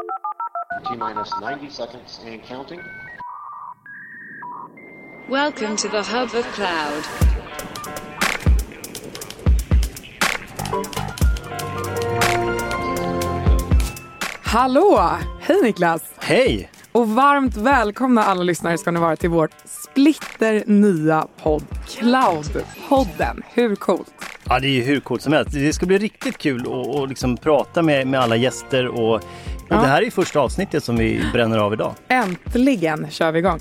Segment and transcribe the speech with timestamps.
[0.00, 2.80] T minus 90 seconds and counting.
[5.28, 7.04] Welcome to the hub of cloud.
[14.42, 15.10] Hallå!
[15.40, 16.02] Hej Niklas!
[16.18, 16.70] Hej!
[16.92, 23.42] Och varmt välkomna alla lyssnare ska ni vara till vår splitter nya podd Cloudpodden.
[23.54, 24.14] Hur coolt?
[24.44, 25.52] Ja, det är ju hur coolt som helst.
[25.52, 26.66] Det ska bli riktigt kul
[27.02, 29.22] att liksom prata med, med alla gäster och,
[29.70, 29.80] och Ja.
[29.80, 31.94] det här är första avsnittet som vi bränner av idag.
[32.08, 33.60] Äntligen kör vi igång.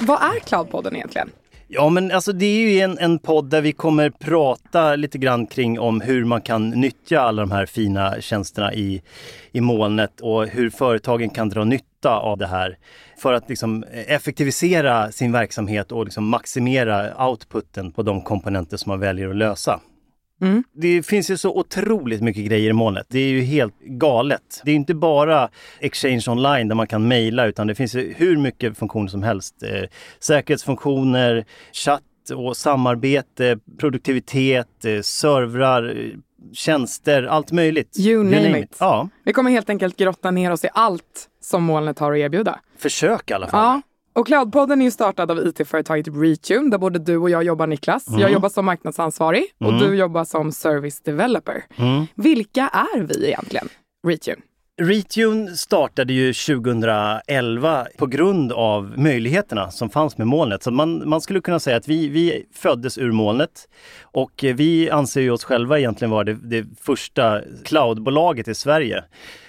[0.00, 1.30] Vad är Cloudpodden egentligen?
[1.68, 5.46] Ja, men alltså det är ju en, en podd där vi kommer prata lite grann
[5.46, 9.02] kring om hur man kan nyttja alla de här fina tjänsterna i,
[9.52, 12.78] i molnet och hur företagen kan dra nytta av det här
[13.18, 19.00] för att liksom effektivisera sin verksamhet och liksom maximera outputen på de komponenter som man
[19.00, 19.80] väljer att lösa.
[20.42, 20.64] Mm.
[20.72, 23.06] Det finns ju så otroligt mycket grejer i molnet.
[23.08, 24.60] Det är ju helt galet.
[24.64, 25.48] Det är inte bara
[25.80, 29.62] Exchange online där man kan mejla utan det finns hur mycket funktioner som helst.
[29.62, 29.88] Eh,
[30.20, 32.02] säkerhetsfunktioner, chatt
[32.34, 36.18] och samarbete, produktivitet, eh, servrar, eh,
[36.52, 37.98] tjänster, allt möjligt.
[37.98, 38.76] You name it.
[38.80, 42.60] Ja, Vi kommer helt enkelt grotta ner oss i allt som molnet har att erbjuda.
[42.78, 43.60] försök i alla fall.
[43.64, 43.82] Ja.
[44.14, 48.06] Och Cloudpodden är ju startad av it-företaget Retune där både du och jag jobbar Niklas.
[48.18, 51.64] Jag jobbar som marknadsansvarig och du jobbar som service developer.
[52.14, 53.68] Vilka är vi egentligen?
[54.06, 54.36] Retune.
[54.82, 60.62] Retune startade ju 2011 på grund av möjligheterna som fanns med molnet.
[60.62, 63.68] Så man, man skulle kunna säga att vi, vi föddes ur molnet
[64.02, 69.04] och vi anser ju oss själva egentligen vara det, det första cloudbolaget i Sverige.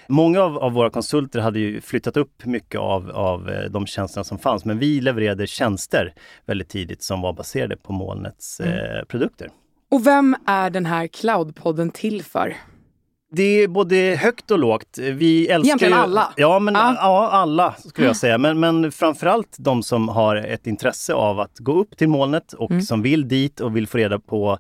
[0.10, 4.24] Många av, av våra konsulter hade ju flyttat upp mycket av, av eh, de tjänsterna
[4.24, 6.14] som fanns, men vi levererade tjänster
[6.46, 9.50] väldigt tidigt som var baserade på molnets eh, produkter.
[9.92, 12.56] Och vem är den här Cloudpodden till för?
[13.32, 14.98] Det är både högt och lågt.
[14.98, 16.34] Vi älskar Egentligen ju, alla.
[16.36, 16.96] Ja, men, Ja.
[17.00, 17.30] ja.
[17.32, 18.38] alla skulle jag säga.
[18.38, 22.72] Men, men framförallt de som har ett intresse av att gå upp till molnet och
[22.72, 22.82] Mm.
[22.82, 24.58] som vill dit och vill få reda på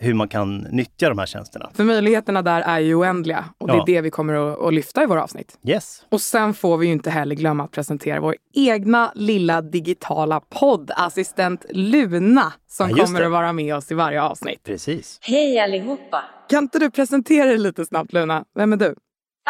[0.00, 1.70] hur man kan nyttja de här tjänsterna.
[1.74, 3.84] För möjligheterna där är ju oändliga och det är Ja.
[3.86, 5.58] det vi kommer att, att lyfta i våra avsnitt.
[5.64, 6.04] Yes.
[6.08, 11.64] Och sen får vi ju inte heller glömma att presentera vår egna lilla digitala poddassistent
[11.70, 13.26] Luna som Ja, kommer det.
[13.26, 14.64] att vara med oss i varje avsnitt.
[14.64, 15.18] Precis.
[15.22, 16.24] Hej allihopa!
[16.50, 18.44] Kan inte du presentera dig lite snabbt Luna?
[18.54, 18.94] Vem är du?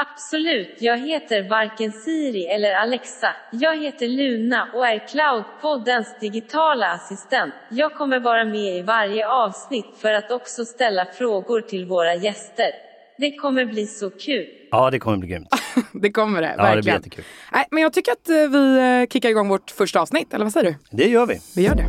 [0.00, 3.28] Absolut, jag heter varken Siri eller Alexa.
[3.52, 7.54] Jag heter Luna och är Cloudpoddens digitala assistent.
[7.70, 12.70] Jag kommer vara med i varje avsnitt för att också ställa frågor till våra gäster.
[13.18, 14.46] Det kommer bli så kul!
[14.70, 15.48] Ja, det kommer bli grymt.
[15.92, 16.96] Det kommer det, Ja, det blir verkligen.
[16.98, 17.24] jättekul.
[17.52, 20.52] Nej, men jag tycker att eh, vi eh, kickar igång vårt första avsnitt, eller vad
[20.52, 20.96] säger du?
[20.96, 21.40] Det gör vi.
[21.56, 21.86] Vi gör det.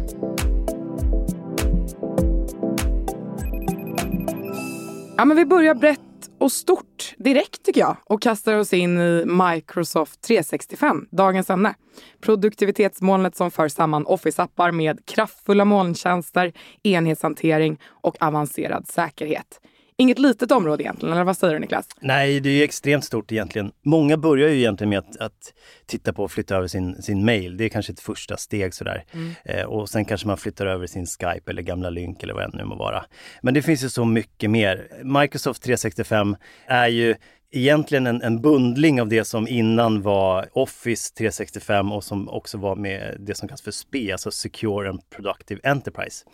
[5.18, 6.00] Ja, men vi börjar brett
[6.40, 11.76] och stort direkt tycker jag och kastar oss in i Microsoft 365, dagens ämne.
[12.22, 19.60] Produktivitetsmolnet som för samman Office-appar med kraftfulla molntjänster, enhetshantering och avancerad säkerhet.
[20.02, 21.88] Inget litet område egentligen, eller vad säger du Niklas?
[22.00, 23.72] Nej, det är ju extremt stort egentligen.
[23.86, 25.54] Många börjar ju egentligen med att, att
[25.86, 27.58] titta på och flytta över sin, sin mail.
[27.58, 29.04] Det är kanske ett första steg sådär.
[29.46, 32.58] Eh, och sen kanske man flyttar över sin Skype eller gamla Lynk eller vad det
[32.58, 33.06] nu må vara.
[33.42, 34.88] Men det finns ju så mycket mer.
[35.04, 36.36] Microsoft 365
[36.68, 37.16] är ju
[37.52, 42.76] egentligen en, en bundling av det som innan var Office 365 och som också var
[42.76, 46.26] med det som kallas för SPE, alltså Secure and Productive Enterprise.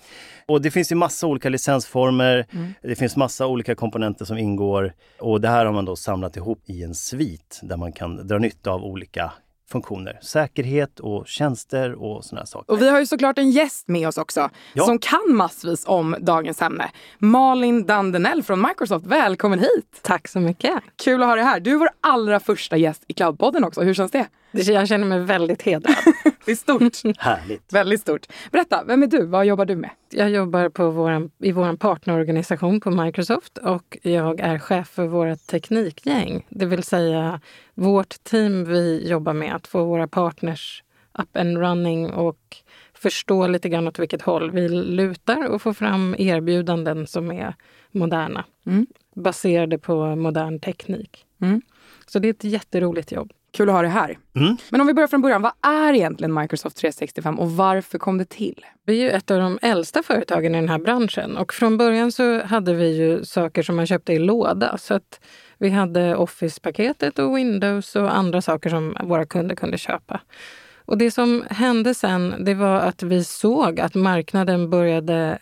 [0.46, 2.46] Och det finns ju massa olika licensformer,
[2.82, 4.94] det finns massa olika komponenter som ingår.
[5.20, 8.38] Och det här har man då samlat ihop i en svit där man kan dra
[8.38, 9.32] nytta av olika
[9.72, 10.20] funktioner.
[10.22, 12.72] Säkerhet och tjänster och sådana saker.
[12.74, 14.84] Och vi har ju såklart en gäst med oss också Ja.
[14.86, 16.92] som kan massvis om dagens ämne.
[17.20, 20.00] Malin Dandenell från Microsoft, välkommen hit!
[20.02, 20.74] Tack så mycket.
[21.04, 21.60] Kul att ha dig här.
[21.60, 23.82] Du är vår allra första gäst i Cloudpodden också.
[23.82, 24.28] Hur känns det?
[24.56, 25.96] Jag känner mig väldigt hedrad.
[26.46, 27.18] Det är stort.
[27.18, 27.74] Härligt!
[27.74, 28.28] Väldigt stort.
[28.52, 29.26] Berätta, vem är du?
[29.26, 29.90] Vad jobbar du med?
[30.10, 35.48] Jag jobbar på våran, i vår partnerorganisation på Microsoft och jag är chef för vårt
[35.48, 36.46] teknikgäng.
[36.50, 37.42] Det vill säga
[37.74, 40.84] vårt team vi jobbar med att få våra partners
[41.20, 42.58] up and running och
[42.94, 47.56] förstå lite grann åt vilket håll vi lutar och få fram erbjudanden som är
[47.92, 48.46] moderna.
[48.66, 48.88] Mm.
[49.16, 51.26] Baserade på modern teknik.
[51.42, 51.62] Mm.
[52.06, 53.34] Så det är ett jätteroligt jobb.
[53.56, 54.18] Kul att ha dig här.
[54.36, 54.58] Mm.
[54.70, 58.30] Men om vi börjar från början, vad är egentligen Microsoft 365 och varför kom det
[58.30, 58.66] till?
[58.86, 62.12] Vi är ju ett av de äldsta företagen i den här branschen och från början
[62.12, 64.78] så hade vi ju saker som man köpte i låda.
[64.78, 65.20] Så att
[65.58, 70.22] vi hade Office-paketet och Windows och andra saker som våra kunder kunde köpa.
[70.86, 75.40] Och det som hände sen, det var att vi såg att marknaden började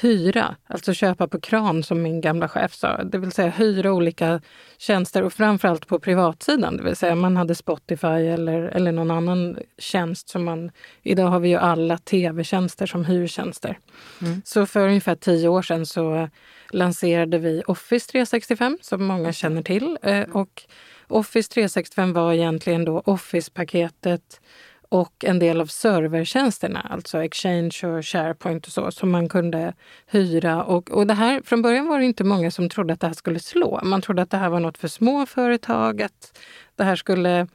[0.00, 3.02] hyra, alltså köpa på kran som min gamla chef sa.
[3.04, 4.40] Det vill säga hyra olika
[4.78, 6.76] tjänster och framförallt på privatsidan.
[6.76, 10.70] Det vill säga man hade Spotify eller, eller någon annan tjänst som man...
[11.02, 13.78] Idag har vi ju alla tv-tjänster som hyrtjänster.
[14.22, 14.42] Mm.
[14.44, 16.28] Så för ungefär tio år sedan så
[16.70, 19.98] lanserade vi Office 365 som många känner till.
[20.02, 20.62] Eh, och
[21.08, 24.40] Office 365 var egentligen då Office-paketet
[25.00, 29.74] och en del av servertjänsterna, alltså Exchange och SharePoint och så, som man kunde
[30.06, 30.64] hyra.
[30.64, 33.14] Och, och det här, från början var det inte många som trodde att det här
[33.14, 33.80] skulle slå.
[33.82, 36.38] Man trodde att det här var något för små företag, att
[36.76, 37.46] det här skulle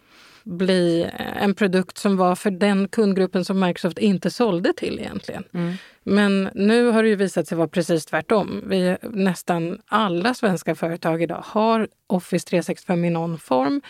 [0.43, 1.09] bli
[1.41, 5.43] en produkt som var för den kundgruppen som Microsoft inte sålde till egentligen.
[5.53, 5.73] Mm.
[6.03, 8.63] Men nu har det ju visat sig vara precis tvärtom.
[8.65, 13.81] Vi, nästan alla svenska företag idag har Office 365 i någon form.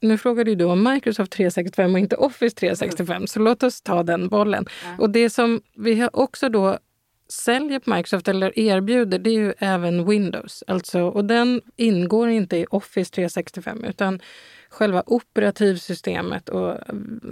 [0.00, 3.26] Nu frågade du om Microsoft 365 och inte Office 365, mm.
[3.26, 4.66] så låt oss ta den bollen.
[4.84, 4.94] Ja.
[4.98, 6.78] Och det som vi också då
[7.28, 10.64] säljer på Microsoft eller erbjuder, det är ju även Windows.
[10.66, 14.20] Alltså, och den ingår inte i Office 365 utan
[14.70, 16.76] själva operativsystemet och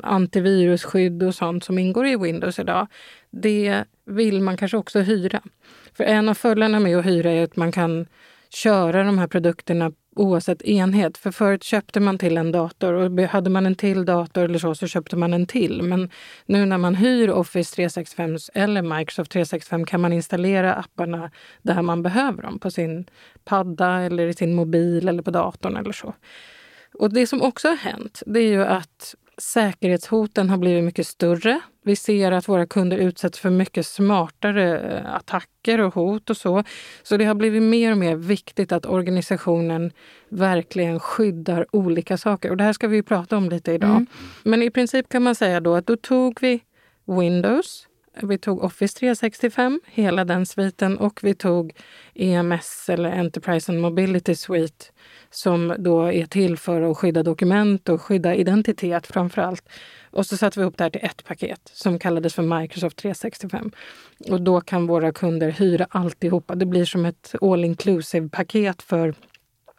[0.02, 2.86] antivirusskydd och sånt som ingår i Windows idag,
[3.30, 5.42] det vill man kanske också hyra.
[5.92, 8.06] För en av fördelarna med att hyra är att man kan
[8.48, 11.18] köra de här produkterna oavsett enhet.
[11.18, 14.74] För förut köpte man till en dator och hade man en till dator eller så,
[14.74, 15.82] så köpte man en till.
[15.82, 16.10] Men
[16.46, 21.30] nu när man hyr Office 365 eller Microsoft 365 kan man installera apparna
[21.62, 22.58] där man behöver dem.
[22.58, 23.04] På sin
[23.44, 26.14] padda eller i sin mobil eller på datorn eller så.
[26.94, 31.60] Och det som också har hänt, det är ju att säkerhetshoten har blivit mycket större.
[31.84, 36.64] Vi ser att våra kunder utsätts för mycket smartare eh, attacker och hot och så.
[37.02, 39.92] Så det har blivit mer och mer viktigt att organisationen
[40.28, 42.50] verkligen skyddar olika saker.
[42.50, 43.90] Och det här ska vi prata om lite idag.
[43.90, 44.06] Mm.
[44.42, 46.60] Men i princip kan man säga då att då tog vi
[47.04, 47.86] Windows,
[48.22, 51.72] vi tog Office 365, hela den sviten och vi tog
[52.14, 54.84] EMS eller Enterprise and Mobility Suite
[55.30, 59.68] som då är till för att skydda dokument och skydda identitet framför allt.
[60.10, 63.70] Och så satte vi ihop det här till ett paket som kallades för Microsoft 365.
[64.30, 66.54] Och då kan våra kunder hyra alltihopa.
[66.54, 69.14] Det blir som ett all inclusive paket för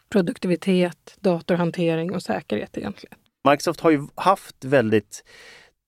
[0.08, 3.18] produktivitet, datorhantering och säkerhet egentligen.
[3.50, 5.24] Microsoft har ju haft väldigt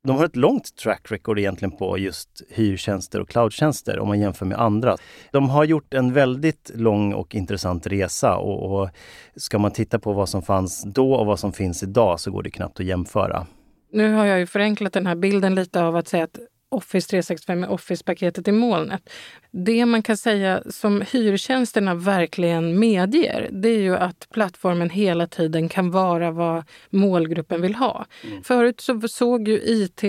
[0.02, 4.46] de har ett långt track record egentligen på just hyrtjänster och cloudtjänster om man jämför
[4.46, 4.96] med andra.
[5.32, 8.90] De har gjort en väldigt lång och intressant resa och, och
[9.36, 12.42] ska man titta på vad som fanns då och vad som finns idag så går
[12.42, 13.46] det knappt att jämföra.
[13.92, 16.38] Nu har jag ju förenklat den här bilden lite av att säga att
[16.72, 19.10] Office 365 med Office-paketet i molnet.
[19.50, 25.68] Det man kan säga som hyrtjänsterna verkligen medger det är ju att plattformen hela tiden
[25.68, 28.06] kan vara vad målgruppen vill ha.
[28.24, 28.42] Mm.
[28.42, 30.04] Förut så såg ju IT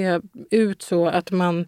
[0.52, 1.68] ut så att man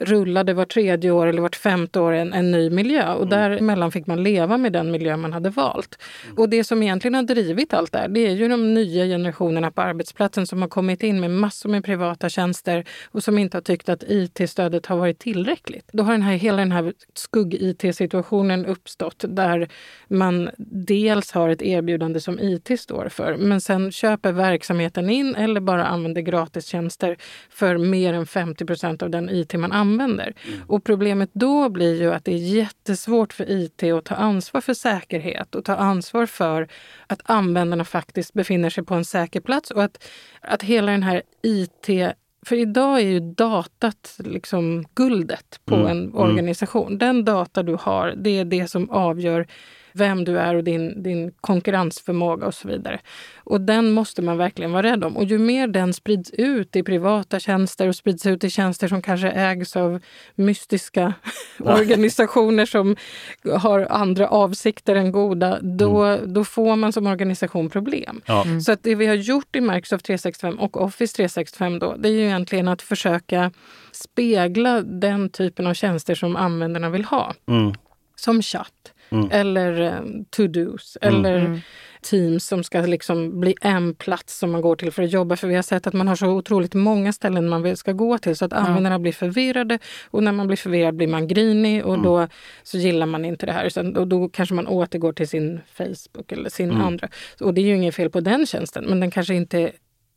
[0.00, 3.30] rullade var tredje år eller vart femte år en, en ny miljö och mm.
[3.30, 5.98] däremellan fick man leva med den miljö man hade valt.
[6.36, 9.70] Och det som egentligen har drivit allt det här, det är ju de nya generationerna
[9.70, 13.62] på arbetsplatsen som har kommit in med massor med privata tjänster och som inte har
[13.62, 15.88] tyckt att IT-stödet har varit tillräckligt.
[15.92, 19.68] Då har den här, hela den här skugg-IT-situationen uppstått där
[20.08, 25.60] man dels har ett erbjudande som IT står för men sen köper verksamheten in eller
[25.60, 27.16] bara använder gratistjänster
[27.50, 29.89] för mer än 50% av den IT man använder.
[30.46, 30.62] Mm.
[30.66, 34.74] Och problemet då blir ju att det är jättesvårt för IT att ta ansvar för
[34.74, 36.68] säkerhet och ta ansvar för
[37.06, 40.04] att användarna faktiskt befinner sig på en säker plats och att,
[40.40, 42.14] att hela den här IT
[42.46, 45.86] för idag är ju datat liksom guldet på mm.
[45.86, 46.16] en mm.
[46.16, 46.98] organisation.
[46.98, 49.46] Den data du har, det är det som avgör
[49.92, 53.00] vem du är och din, din konkurrensförmåga och så vidare.
[53.36, 55.16] Och den måste man verkligen vara rädd om.
[55.16, 59.02] Och ju mer den sprids ut i privata tjänster och sprids ut i tjänster som
[59.02, 60.00] kanske ägs av
[60.34, 61.14] mystiska
[61.58, 62.96] organisationer som
[63.58, 66.34] har andra avsikter än goda, då, mm.
[66.34, 68.20] då får man som organisation problem.
[68.26, 68.44] Ja.
[68.44, 68.60] Mm.
[68.60, 72.12] Så att det vi har gjort i Microsoft 365 och Office 365 då, det är
[72.12, 73.50] ju egentligen att försöka
[73.92, 77.34] spegla den typen av tjänster som användarna vill ha.
[77.48, 77.74] Mm.
[78.16, 79.28] Som chatt, Mm.
[79.30, 80.00] Eller eh,
[80.30, 80.98] to-dos.
[81.00, 81.14] Mm.
[81.14, 81.60] Eller mm.
[82.02, 85.36] teams som ska liksom bli en plats som man går till för att jobba.
[85.36, 88.36] För vi har sett att man har så otroligt många ställen man ska gå till
[88.36, 89.78] så att användarna blir förvirrade.
[90.10, 92.04] Och när man blir förvirrad blir man grinig och mm.
[92.04, 92.28] då
[92.62, 93.68] så gillar man inte det här.
[93.68, 96.82] Sen, och då kanske man återgår till sin Facebook eller sin mm.
[96.82, 97.08] andra.
[97.40, 99.72] Och det är ju inget fel på den tjänsten men den kanske inte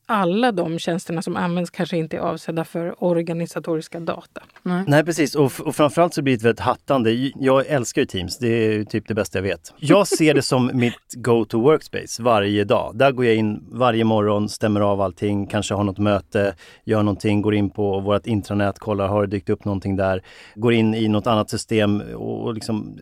[0.05, 4.43] alla de tjänsterna som används kanske inte är avsedda för organisatoriska data.
[4.63, 4.83] Nej.
[4.88, 7.31] Nej precis och, och framförallt så blir det ett väldigt hattande.
[7.36, 9.74] Jag älskar ju Teams, det är typ det bästa jag vet.
[9.77, 12.98] Jag ser det som mitt go-to workspace varje dag.
[12.98, 16.55] Där går jag in varje morgon, stämmer av allting, kanske har något möte,
[16.86, 20.24] gör någonting, går in på vårt intranät, kollar, har det dykt upp någonting där?
[20.55, 22.98] Går in i något annat system och liksom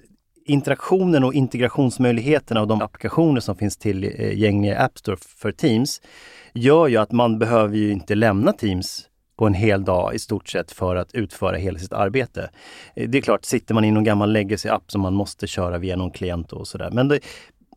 [0.46, 6.01] interaktionen och integrationsmöjligheterna och de applikationer som finns tillgängliga i App Store för Teams
[6.53, 10.50] gör ju att man behöver ju inte lämna Teams på en hel dag i stort
[10.50, 12.50] sett för att utföra hela sitt arbete.
[12.96, 15.96] Eh, det är klart, sitter man i någon gammal legacy-app som man måste köra via
[15.96, 16.89] någon klient och sådär.
[16.91, 17.20] Men det,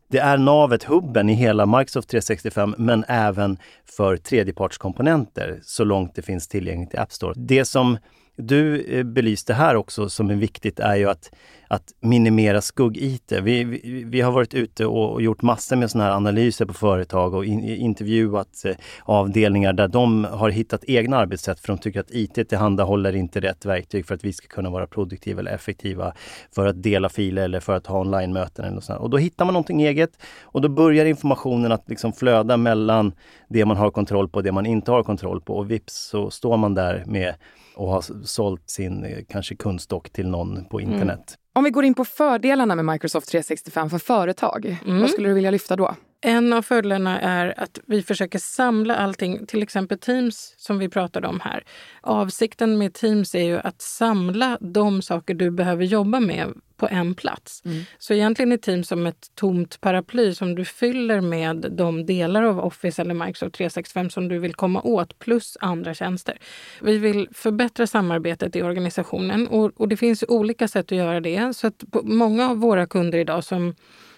[0.07, 3.57] det är navet, hubben i hela Microsoft 365, men även
[3.97, 7.33] för tredjepartskomponenter så långt det finns tillgängligt i App Store.
[7.37, 7.97] Det som
[8.35, 11.31] du eh, belyste här också som är viktigt är ju att,
[11.67, 13.31] att minimera skugg-IT.
[13.41, 16.73] Vi, vi, vi har varit ute och, och gjort massor med sådana här analyser på
[16.73, 21.99] företag och in, intervjuat eh, avdelningar där de har hittat egna arbetssätt för de tycker
[21.99, 26.13] att IT tillhandahåller inte rätt verktyg för att vi ska kunna vara produktiva eller effektiva
[26.55, 28.65] för att dela filer eller för att ha online-möten.
[28.65, 28.99] Eller sånt.
[28.99, 30.09] Och då hittar man någonting eget
[30.41, 33.13] och då börjar informationen att liksom flöda mellan
[33.49, 36.29] det man har kontroll på och det man inte har kontroll på och vips så
[36.29, 37.35] står man där med
[37.75, 41.35] och har sålt sin eh, kanske kundstock till någon på internet.
[41.53, 45.51] Om vi går in på fördelarna med Microsoft 365 för företag, vad skulle du vilja
[45.51, 45.95] lyfta då?
[46.27, 51.27] En av fördelarna är att vi försöker samla allting, till exempel Teams som vi pratade
[51.27, 51.63] om här.
[52.01, 57.15] Avsikten med Teams är ju att samla de saker du behöver jobba med på en
[57.15, 57.63] plats.
[57.97, 62.59] Så egentligen är Teams som ett tomt paraply som du fyller med de delar av
[62.59, 66.37] Office eller Microsoft 365 som du vill komma åt plus andra tjänster.
[66.81, 71.55] Vi vill förbättra samarbetet i organisationen och, och det finns olika sätt att göra det.
[71.55, 73.75] Så att många av våra kunder idag som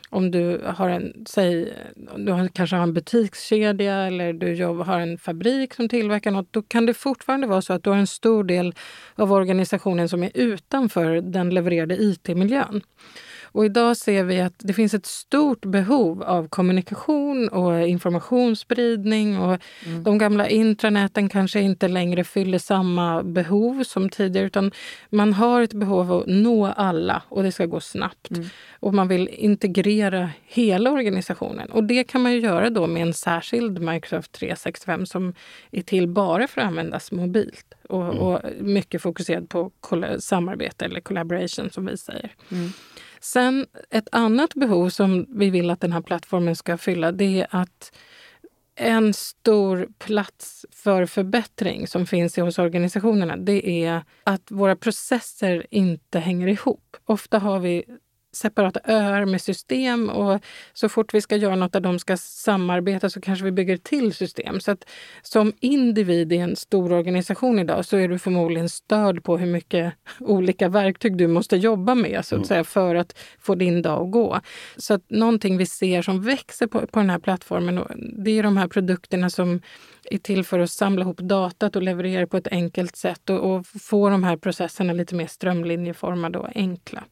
[0.10, 1.74] om du har en, säg,
[2.18, 6.54] du har, kanske har en butikskedja eller du jobb, har en fabrik som tillverkar något,
[6.54, 8.74] då kan det fortfarande vara så att du har en stor del
[9.16, 12.82] av organisationen som är utanför den levererade IT-miljön.
[13.51, 19.39] Och idag ser vi att det finns ett stort behov av kommunikation och informationsspridning.
[19.39, 19.62] Och
[20.04, 24.72] De gamla intranäten kanske inte längre fyller samma behov som tidigare utan
[25.10, 28.30] man har ett behov av att nå alla och det ska gå snabbt.
[28.80, 31.70] Och man vill integrera hela organisationen.
[31.70, 35.34] Och det kan man ju göra då med en särskild Microsoft 365 som
[35.72, 37.74] är till bara för att användas mobilt.
[37.89, 39.72] Och, och mycket fokuserad på
[40.20, 42.32] samarbete eller collaboration som vi säger.
[43.22, 47.48] Sen ett annat behov som vi vill att den här plattformen ska fylla det är
[47.50, 47.92] att
[48.76, 56.20] en stor plats för förbättring som finns hos organisationerna det är att våra processer inte
[56.20, 56.98] hänger ihop.
[57.06, 57.84] Ofta har vi
[58.38, 60.41] separata öar med system och
[60.74, 64.13] så fort vi ska göra något där de ska samarbeta så kanske vi bygger till
[64.13, 64.60] system.
[64.60, 64.89] Så att
[65.22, 69.94] som individ i en stor organisation idag så är du förmodligen störd på hur mycket
[70.20, 74.12] olika verktyg du måste jobba med så att säga, för att få din dag att
[74.12, 74.39] gå.
[74.77, 78.44] Så att någonting vi ser som växer på, på den här plattformen och det är
[78.44, 79.62] de här produkterna som
[80.12, 83.65] är till för att samla ihop datat och leverera på ett enkelt sätt och, och
[83.65, 87.03] få de här processerna lite mer strömlinjeformade och enkla.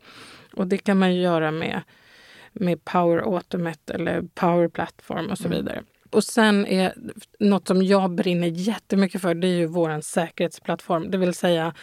[0.56, 1.82] Och det kan man ju göra med,
[2.54, 5.84] med Power Automate eller Power Platform och så vidare.
[6.10, 6.94] Och sen är
[7.40, 11.12] något som jag brinner jättemycket för, det är ju vår säkerhetsplattform.
[11.12, 11.74] Det vill säga,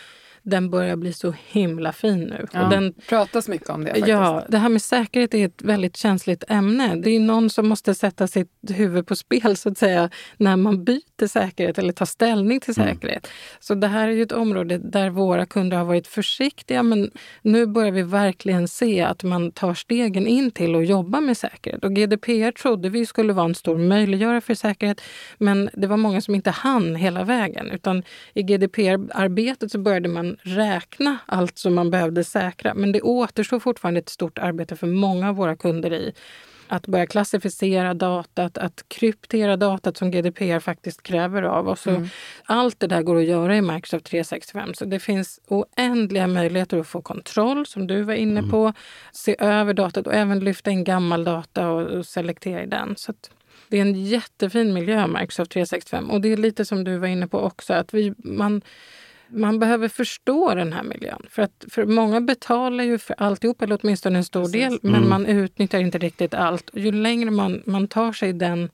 [0.42, 2.46] den börjar bli så himla fin nu.
[2.52, 4.08] Ja, Och den, pratas mycket om det faktiskt.
[4.08, 6.96] Ja, det här med säkerhet är ett väldigt känsligt ämne.
[6.96, 10.84] Det är någon som måste sätta sitt huvud på spel så att säga när man
[10.84, 13.28] byter säkerhet eller tar ställning till säkerhet.
[13.60, 17.10] Så det här är ju ett område där våra kunder har varit försiktiga men
[17.42, 21.84] nu börjar vi verkligen se att man tar stegen in till att jobba med säkerhet.
[21.84, 25.00] Och GDPR trodde vi skulle vara en stor möjliggörare för säkerhet
[25.38, 28.02] men det var många som inte hann hela vägen utan
[28.34, 32.74] i GDPR-arbetet så började man räkna allt som man behövde säkra.
[32.74, 36.12] Men det återstår fortfarande ett stort arbete för många av våra kunder i
[36.72, 41.86] att börja klassificera datat, att kryptera datat som GDPR faktiskt kräver av oss.
[41.86, 42.00] Och
[42.44, 44.74] Allt det där går att göra i Microsoft 365.
[44.74, 48.72] Så det finns oändliga möjligheter att få kontroll, som du var inne på.
[49.12, 52.96] Se över datat och även lyfta in gammal data och, och selektera i den.
[52.96, 53.12] Så
[53.68, 56.10] det är en jättefin miljö, Microsoft 365.
[56.10, 58.62] Och det är lite som du var inne på också, att vi, man
[59.32, 61.26] man behöver förstå den här miljön.
[61.30, 65.26] För att för många betalar ju för alltihop, eller åtminstone en stor del, men man
[65.26, 66.70] utnyttjar inte riktigt allt.
[66.70, 68.70] Och ju längre man, man tar sig den,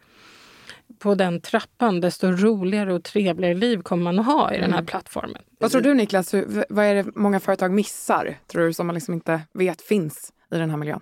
[0.99, 4.83] på den trappan, desto roligare och trevligare liv kommer man att ha i den här
[4.83, 5.43] plattformen.
[5.59, 8.95] Vad tror du Niklas, hur, vad är det många företag missar, tror du, som man
[8.95, 11.01] liksom inte vet finns i den här miljön?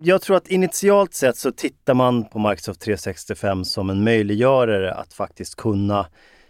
[0.00, 5.14] Jag tror att initialt sett så tittar man på Microsoft 365 som en möjliggörare att
[5.14, 6.06] faktiskt kunna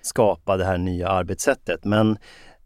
[0.09, 1.85] skapa det här nya arbetssättet.
[1.85, 2.19] Men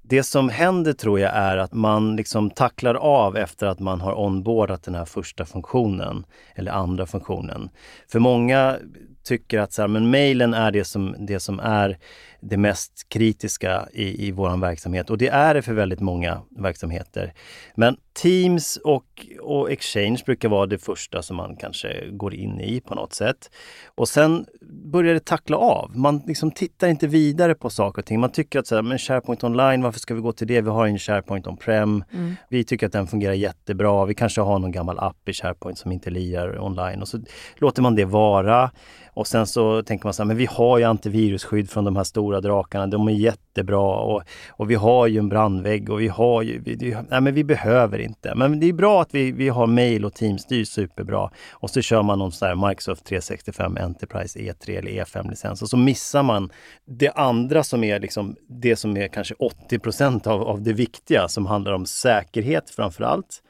[0.03, 4.21] det som händer tror jag är att man liksom tacklar av efter att man har
[4.21, 7.71] onboardat den här första funktionen eller andra funktionen.
[8.13, 8.77] För många
[9.25, 11.99] tycker att så här, men mejlen är det som, det som är
[12.43, 17.33] det mest kritiska i, i vår verksamhet och det är det för väldigt många verksamheter.
[17.75, 22.81] Men Teams och, och Exchange brukar vara det första som man kanske går in i
[22.81, 23.51] på något sätt.
[23.95, 24.47] Och sen
[24.93, 25.97] börjar det tackla av.
[25.97, 28.21] Man liksom tittar inte vidare på saker och ting.
[28.21, 30.61] Man tycker att så här, men SharePoint online, varför ska vi gå till det?
[30.61, 32.05] Vi har en SharePoint on-prem.
[32.13, 32.35] Mm.
[32.49, 34.05] Vi tycker att den fungerar jättebra.
[34.05, 37.19] Vi kanske har någon gammal app i SharePoint som inte lirar online och så
[37.57, 38.71] låter man det vara.
[39.15, 42.05] Och sen så tänker man så här, men vi har ju antivirusskydd från de här
[42.05, 42.87] stora stora drakarna.
[42.87, 46.97] De är jättebra och, och vi har ju en brandvägg och vi har ju, vi,
[47.09, 48.35] nej men vi behöver inte.
[48.35, 51.31] Men det är bra att vi, vi har mail och Teams, det är superbra.
[51.53, 55.77] Och så kör man någon sån här Microsoft 365 Enterprise E3 eller E5-licens och så
[55.77, 56.51] missar man
[56.87, 61.47] det andra som är liksom det som är kanske 80 av, av det viktiga som
[61.47, 63.43] handlar om säkerhet framför allt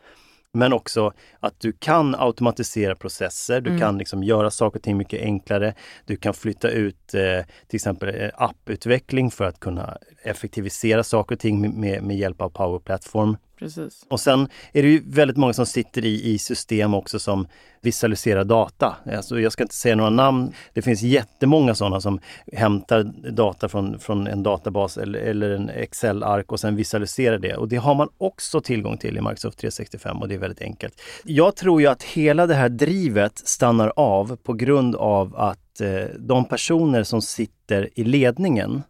[0.52, 3.80] men också att du kan automatisera processer, du mm.
[3.80, 5.74] kan liksom göra saker och ting mycket enklare.
[6.06, 11.40] Du kan flytta ut eh, till exempel eh, apputveckling för att kunna effektivisera saker och
[11.40, 13.36] ting med, med, med hjälp av Power Platform.
[13.62, 14.04] Precis.
[14.08, 17.46] Och sen är det ju väldigt många som sitter i, i system också som
[17.80, 18.96] visualiserar data.
[19.16, 20.52] Alltså jag ska inte säga några namn.
[20.72, 22.20] Det finns jättemånga sådana som
[22.52, 27.56] hämtar data från, från en databas eller, eller en Excel-ark och sen visualiserar det.
[27.56, 31.00] Och det har man också tillgång till i Microsoft 365 och det är väldigt enkelt.
[31.24, 36.04] Jag tror ju att hela det här drivet stannar av på grund av att eh,
[36.18, 38.82] de personer som sitter i ledningen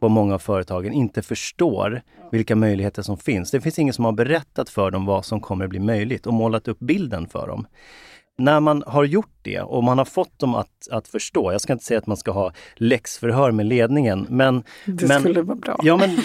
[0.00, 3.50] på många av företagen inte förstår vilka möjligheter som finns.
[3.50, 6.34] Det finns ingen som har berättat för dem vad som kommer att bli möjligt och
[6.34, 7.66] målat upp bilden för dem.
[8.38, 11.72] När man har gjort det och man har fått dem att, att förstå, jag ska
[11.72, 14.62] inte säga att man ska ha läxförhör med ledningen, men...
[14.84, 15.80] Det men, skulle vara bra.
[15.82, 16.18] Ja, men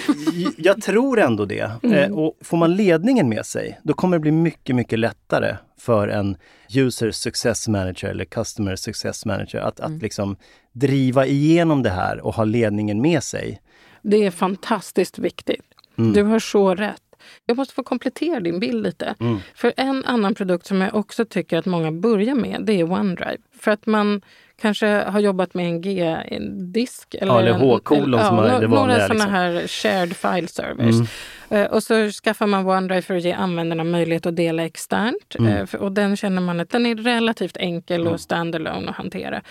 [0.58, 1.72] jag tror ändå det.
[1.84, 1.98] Mm.
[1.98, 6.08] Eh, och får man ledningen med sig, då kommer det bli mycket, mycket lättare för
[6.08, 6.38] en
[6.76, 9.96] user success manager eller customer success manager att, mm.
[9.96, 10.36] att liksom
[10.72, 13.62] driva igenom det här och ha ledningen med sig.
[14.02, 15.66] Det är fantastiskt viktigt.
[15.98, 16.14] Mm.
[16.14, 17.02] Du har så rätt.
[17.46, 19.16] Jag måste få komplettera din bild lite.
[19.20, 19.40] Mm.
[19.56, 23.38] För en annan produkt som jag också tycker att många börjar med, det är OneDrive.
[23.60, 24.22] För att man
[24.62, 27.16] kanske har jobbat med en G-disk.
[27.16, 28.98] Eller, ja, eller H-kolon som ja, är det vanliga.
[28.98, 29.34] Några sådana liksom.
[29.34, 30.96] här shared file servers.
[31.50, 31.66] Mm.
[31.66, 35.36] Uh, och så skaffar man OneDrive för att ge användarna möjlighet att dela externt.
[35.40, 35.68] Mm.
[35.68, 38.14] För, och den känner man att den är relativt enkel mm.
[38.14, 39.42] och standalone att hantera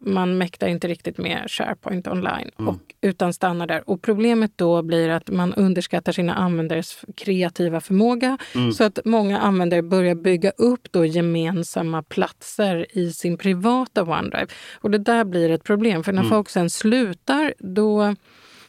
[0.00, 2.68] man mäktar inte riktigt med SharePoint online mm.
[2.68, 3.90] och, utan stannar där.
[3.90, 8.72] Och problemet då blir att man underskattar sina användares kreativa förmåga mm.
[8.72, 14.46] så att många användare börjar bygga upp då gemensamma platser i sin privata OneDrive.
[14.74, 16.30] Och det där blir ett problem, för när mm.
[16.30, 18.14] folk sen slutar då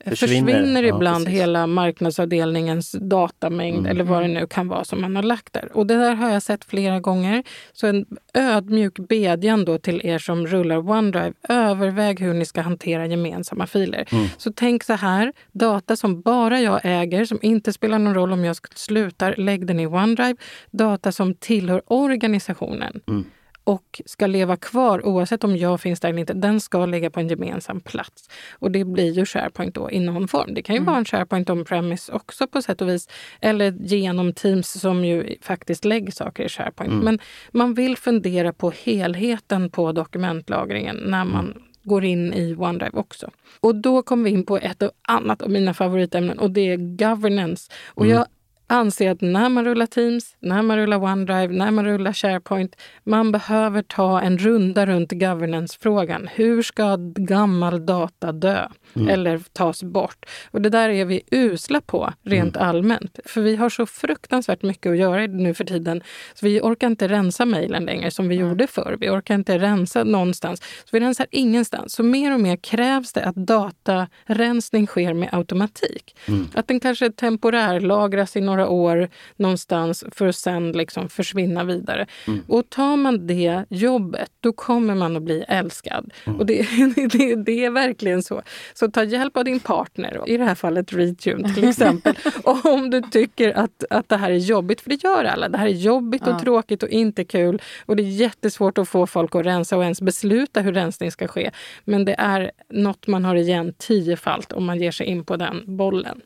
[0.05, 3.91] försvinner, försvinner ibland ja, hela marknadsavdelningens datamängd mm.
[3.91, 5.69] eller vad det nu kan vara som man har lagt där.
[5.73, 7.43] Och det där har jag sett flera gånger.
[7.73, 11.33] Så en ödmjuk bedjan då till er som rullar OneDrive.
[11.49, 14.07] Överväg hur ni ska hantera gemensamma filer.
[14.11, 14.27] Mm.
[14.37, 18.45] Så tänk så här, data som bara jag äger, som inte spelar någon roll om
[18.45, 20.35] jag slutar, lägg den i OneDrive.
[20.71, 23.01] Data som tillhör organisationen.
[23.07, 23.25] Mm
[23.69, 26.33] och ska leva kvar oavsett om jag finns där eller inte.
[26.33, 28.29] Den ska ligga på en gemensam plats.
[28.51, 30.53] Och det blir ju SharePoint då i någon form.
[30.53, 30.85] Det kan ju mm.
[30.85, 33.09] vara en SharePoint on-premise också på sätt och vis.
[33.41, 36.91] Eller genom Teams som ju faktiskt lägger saker i SharePoint.
[36.91, 37.05] Mm.
[37.05, 37.19] Men
[37.51, 41.63] man vill fundera på helheten på dokumentlagringen när man mm.
[41.83, 43.29] går in i OneDrive också.
[43.59, 47.71] Och då kommer vi in på ett annat av mina favoritämnen och det är governance.
[47.87, 48.17] Och mm.
[48.17, 48.25] jag
[48.69, 53.31] anser att när man rullar Teams, när man rullar OneDrive, när man rullar SharePoint, man
[53.31, 56.29] behöver ta en runda runt governance-frågan.
[56.33, 59.09] Hur ska gammal data dö mm.
[59.09, 60.25] eller tas bort?
[60.51, 62.69] Och det där är vi usla på rent mm.
[62.69, 63.19] allmänt.
[63.25, 66.01] För vi har så fruktansvärt mycket att göra nu för tiden.
[66.33, 68.49] Så vi orkar inte rensa mejlen längre som vi mm.
[68.49, 68.97] gjorde förr.
[68.99, 70.59] Vi orkar inte rensa någonstans.
[70.59, 71.93] Så vi rensar ingenstans.
[71.93, 76.15] Så mer och mer krävs det att datarensning sker med automatik.
[76.27, 76.47] Mm.
[76.53, 82.07] Att den kanske temporärlagras i några några år någonstans för att sen liksom försvinna vidare.
[82.27, 82.39] Mm.
[82.47, 86.11] Och tar man det jobbet, då kommer man att bli älskad.
[86.25, 86.39] Mm.
[86.39, 88.41] Och det, det, det, är verkligen så.
[88.73, 92.15] Så ta hjälp av din partner, i det här fallet Retune till exempel.
[92.43, 95.49] och om du tycker att, att det här är jobbigt, för det gör alla.
[95.49, 96.39] Det här är jobbigt och ja.
[96.39, 97.61] tråkigt och inte kul.
[97.85, 101.27] Och det är jättesvårt att få folk att rensa och ens besluta hur rensning ska
[101.27, 101.51] ske.
[101.85, 105.63] Men det är något man har igen tiofalt om man ger sig in på den
[105.77, 106.21] bollen.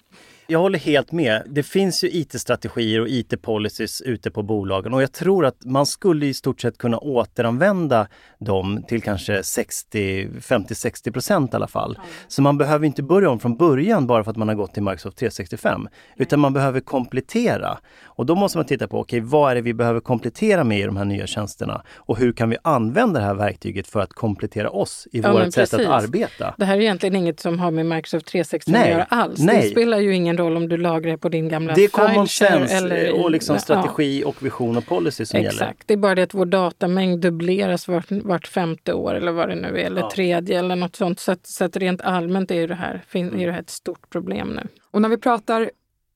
[0.47, 1.43] Jag håller helt med.
[1.49, 6.25] Det finns ju IT-strategier och IT-policies ute på bolagen och jag tror att man skulle
[6.25, 8.07] i stort sett kunna återanvända
[8.39, 11.99] dem till kanske 60, 50-60 procent i alla fall.
[12.27, 14.83] Så man behöver inte börja om från början bara för att man har gått till
[14.83, 17.77] Microsoft 365, utan man behöver komplettera.
[18.03, 20.79] Och då måste man titta på, okej, okay, vad är det vi behöver komplettera med
[20.79, 21.83] i de här nya tjänsterna?
[21.95, 25.53] Och hur kan vi använda det här verktyget för att komplettera oss i Ja, vårt
[25.53, 26.55] sätt att arbeta?
[26.57, 29.39] Det här är egentligen inget som har med Microsoft 365 Nej, att göra alls.
[29.39, 29.61] nej.
[29.61, 32.75] Det spelar ju ingen roll om du lagrar på din gamla Det är common sense
[32.77, 33.59] eller och liksom Ja.
[33.59, 35.49] strategi och vision och policy som gäller.
[35.49, 39.49] Exakt, det är bara det att vår datamängd dubbleras vart, vart femte år eller vad
[39.49, 40.11] det nu är, eller Ja.
[40.13, 41.19] tredje eller något sånt.
[41.19, 43.69] Så, att, så att rent allmänt är ju det här, fin, är det här ett
[43.69, 44.67] stort problem nu.
[44.91, 45.71] Och när vi pratar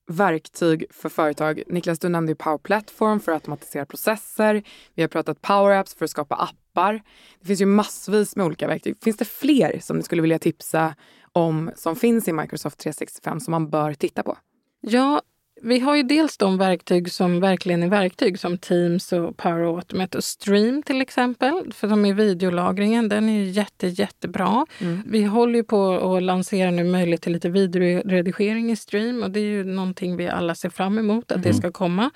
[0.10, 4.64] verktyg för företag, Niklas du nämnde ju Power Platform för att automatisera processer.
[4.96, 7.02] Vi har pratat Power Apps för att skapa appar.
[7.40, 8.96] Det finns ju massvis med olika verktyg.
[9.04, 10.96] Finns det fler som du skulle vilja tipsa
[11.38, 14.38] om som finns i Microsoft 365 som man bör titta på?
[14.82, 15.22] Ja,
[15.62, 20.18] vi har ju dels de verktyg som verkligen är verktyg som Teams och Power Automate
[20.18, 21.74] och Stream till exempel.
[21.74, 24.66] För de är videolagringen, den är ju jätte, jättebra.
[25.06, 29.40] Vi håller ju på att lansera nu möjlighet till lite videoredigering i Stream och det
[29.40, 32.12] är ju någonting vi alla ser fram emot att det ska komma.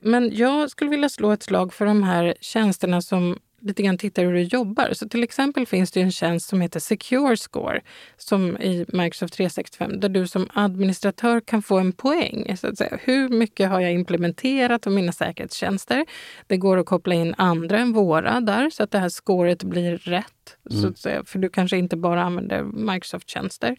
[0.00, 4.24] Men jag skulle vilja slå ett slag för de här tjänsterna som lite grann tittar
[4.24, 4.92] hur du jobbar.
[4.92, 7.80] Så till exempel finns det en tjänst som heter Secure Score
[8.16, 12.56] som i Microsoft 365 där du som administratör kan få en poäng.
[12.56, 12.98] Så att säga.
[13.02, 16.06] Hur mycket har jag implementerat av mina säkerhetstjänster?
[16.46, 19.96] Det går att koppla in andra än våra där så att det här scoret blir
[19.96, 20.56] rätt.
[20.70, 21.24] Så att säga.
[21.24, 23.76] För du kanske inte bara använder Microsoft-tjänster.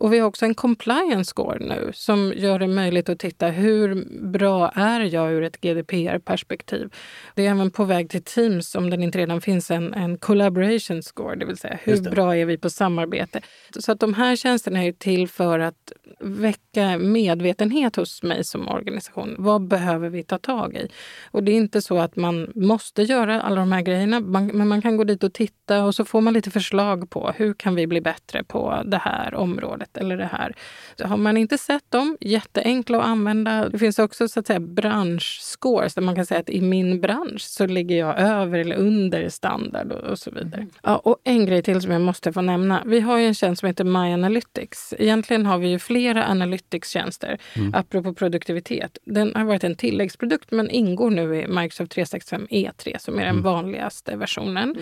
[0.00, 4.04] Och vi har också en compliance score nu som gör det möjligt att titta hur
[4.28, 6.92] bra är jag ur ett GDPR-perspektiv.
[7.34, 11.02] Det är även på väg till Teams, om den inte redan finns, en, en collaboration
[11.02, 13.40] score, det vill säga hur bra är vi på samarbete.
[13.78, 19.34] Så att de här tjänsterna är till för att väcka medvetenhet hos mig som organisation.
[19.38, 20.88] Vad behöver vi ta tag i?
[21.30, 24.68] Och det är inte så att man måste göra alla de här grejerna, man, men
[24.68, 27.74] man kan gå dit och titta och så får man lite förslag på hur kan
[27.74, 30.54] vi bli bättre på det här området eller det här.
[30.96, 33.68] Så har man inte sett dem, jätteenkla att använda.
[33.68, 37.42] Det finns också så att säga branschscores där man kan säga att i min bransch
[37.42, 40.66] så ligger jag över eller under standard och, och så vidare.
[40.82, 42.82] Ja, och en grej till som jag måste få nämna.
[42.86, 44.94] Vi har ju en tjänst som heter My Analytics.
[44.98, 47.38] Egentligen har vi ju flera Analytics-tjänster,
[47.72, 48.98] apropå produktivitet.
[49.04, 53.42] Den har varit en tilläggsprodukt men ingår nu i Microsoft 365 E3 som är den
[53.42, 54.76] vanligaste versionen.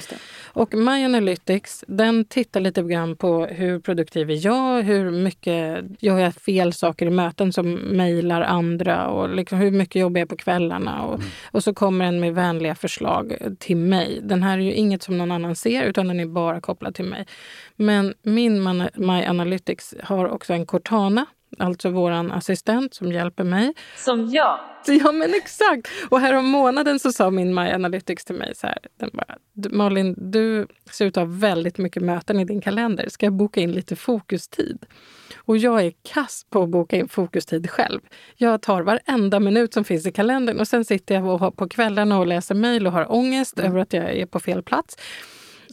[0.45, 6.19] Och My Analytics den tittar lite grann på hur produktiv är jag, hur mycket gör
[6.19, 10.37] jag fel saker i möten som mejlar andra och liksom hur mycket jobbar jag på
[10.37, 11.03] kvällarna.
[11.03, 14.21] Och, och så kommer den med vänliga förslag till mig.
[14.23, 17.05] Den här är ju inget som någon annan ser utan den är bara kopplad till
[17.05, 17.27] mig.
[17.77, 18.63] Men min
[18.95, 21.27] My Analytics har också en Cortana,
[21.59, 23.75] alltså våran assistent som hjälper mig.
[23.97, 24.59] Som jag.
[24.87, 25.89] Ja men exakt!
[26.09, 28.79] Och här om månaden så sa min My Analytics till mig så här.
[29.01, 33.09] Den bara, "Du, Malin, du ser ut att ha väldigt mycket möten i din kalender.
[33.09, 34.87] Ska jag boka in lite fokustid?
[35.37, 38.01] Och jag är kass på att boka in fokustid själv.
[38.37, 42.27] Jag tar varenda minut som finns i kalendern och sen sitter jag på kvällarna och
[42.27, 44.97] läser mejl och har ångest över att jag är på fel plats.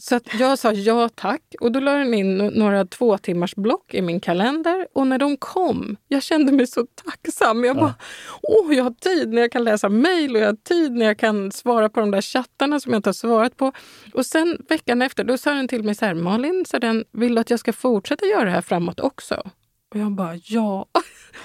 [0.02, 4.02] Så jag sa ja tack och då la den in några två timmars block i
[4.02, 7.64] min kalender och när de kom, jag kände mig så tacksam.
[7.64, 7.94] Jag bara,
[8.42, 11.18] åh jag har tid när jag kan läsa mejl och jag har tid när jag
[11.18, 13.72] kan svara på de där chattarna som jag inte har svarat på.
[14.14, 17.34] Och sen veckan efter, då sa den till mig så här, Malin, så den, vill
[17.34, 19.50] du att jag ska fortsätta göra det här framåt också?
[19.94, 20.86] Och jag bara ja.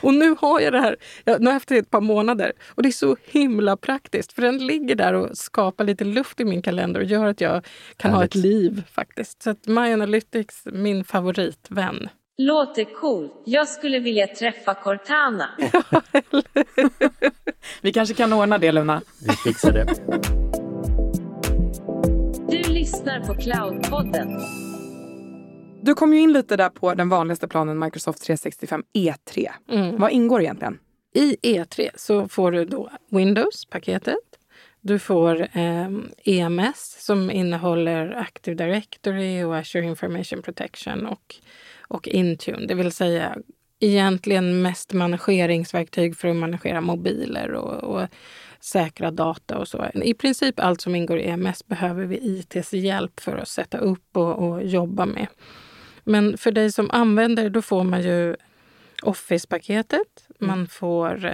[0.02, 2.52] Och nu har jag det här, jag, nu har jag haft det ett par månader.
[2.68, 6.46] Och det är så himla praktiskt för den ligger där och skapar lite luft i
[6.46, 7.66] min kalender och gör att jag
[7.98, 8.46] kan ha ett Härligt.
[8.46, 9.44] liv faktiskt.
[9.44, 12.10] Så att My Analytics, min favoritvän.
[12.38, 13.34] Låter coolt.
[13.46, 15.50] Jag skulle vilja träffa Cortana.
[17.82, 19.02] Vi kanske kan ordna det Luna.
[19.28, 19.86] Vi fixar det.
[22.50, 24.30] Du lyssnar på Cloudpodden.
[25.86, 29.50] Du kom ju in lite där på den vanligaste planen Microsoft 365 E3.
[29.98, 30.80] Vad ingår egentligen?
[31.14, 34.16] I E3 så får du då Windows-paketet.
[34.82, 35.90] Du får eh,
[36.24, 41.36] EMS som innehåller Active Directory och Azure Information Protection och,
[41.88, 42.68] och Intune.
[42.68, 43.38] Det vill säga
[43.80, 48.08] egentligen mest manageringsverktyg för att managera mobiler och, och
[48.60, 49.86] säkra data och så.
[49.94, 54.18] I princip allt som ingår i EMS behöver vi ITs hjälp för att sätta upp
[54.18, 55.28] och, och jobba med.
[56.06, 58.36] Men för dig som använder, då får man ju
[59.02, 61.34] Office-paketet, man får eh,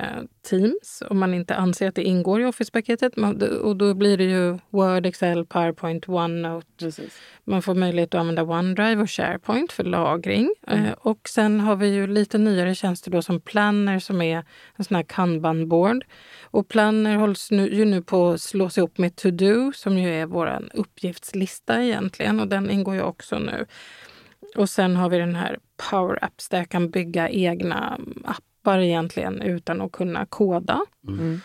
[0.49, 3.13] Teams om man inte anser att det ingår i Office-paketet.
[3.62, 6.67] Och då blir det ju Word, Excel, PowerPoint, OneNote.
[6.79, 7.19] Precis.
[7.43, 10.53] Man får möjlighet att använda OneDrive och SharePoint för lagring.
[10.67, 10.86] Mm.
[10.86, 14.43] Eh, och sen har vi ju lite nyare tjänster då som Planner som är
[14.75, 16.05] en sån här kanban-board.
[16.43, 20.25] Och Planner hålls nu, ju nu på att slås ihop med To-Do som ju är
[20.25, 23.65] vår uppgiftslista egentligen och den ingår ju också nu.
[24.55, 25.59] Och sen har vi den här
[25.89, 30.81] Power Apps där jag kan bygga egna appar egentligen utan att kunna koda.
[31.07, 31.41] Mm.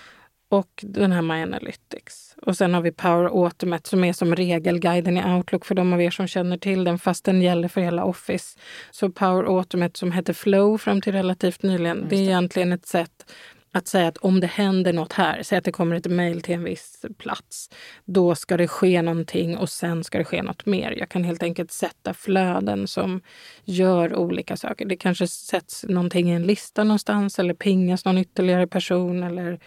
[0.48, 2.36] Och den här My Analytics.
[2.42, 6.02] Och sen har vi Power Automate som är som regelguiden i Outlook för de av
[6.02, 8.58] er som känner till den fast den gäller för hela Office.
[8.90, 13.32] Så Power Automate som hette Flow fram till relativt nyligen, det är egentligen ett sätt
[13.76, 16.54] att säga att om det händer något här, säg att det kommer ett mejl till
[16.54, 17.70] en viss plats,
[18.04, 20.94] då ska det ske någonting och sen ska det ske något mer.
[20.98, 23.20] Jag kan helt enkelt sätta flöden som
[23.64, 24.86] gör olika saker.
[24.86, 29.60] Det kanske sätts någonting i en lista någonstans eller pingas någon ytterligare person eller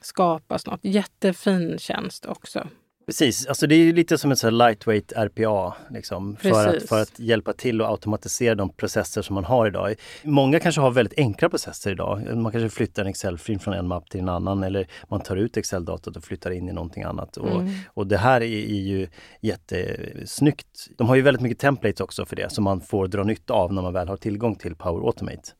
[0.00, 0.80] skapas något.
[0.82, 2.66] Jättefin tjänst också.
[3.10, 7.18] Precis, alltså det är lite som ett så lightweight RPA liksom, för, att, för att
[7.18, 9.94] hjälpa till att automatisera de processer som man har idag.
[10.22, 12.36] Många kanske har väldigt enkla processer idag.
[12.36, 15.56] Man kanske flyttar en Excel-fil från en mapp till en annan eller man tar ut
[15.56, 17.36] Excel-datat och flyttar in i någonting annat.
[17.36, 19.08] Och, och det här är, är ju
[19.40, 20.88] jättesnyggt.
[20.96, 23.72] De har ju väldigt mycket templates också för det som man får dra nytta av
[23.72, 25.50] när man väl har tillgång till Power Automate.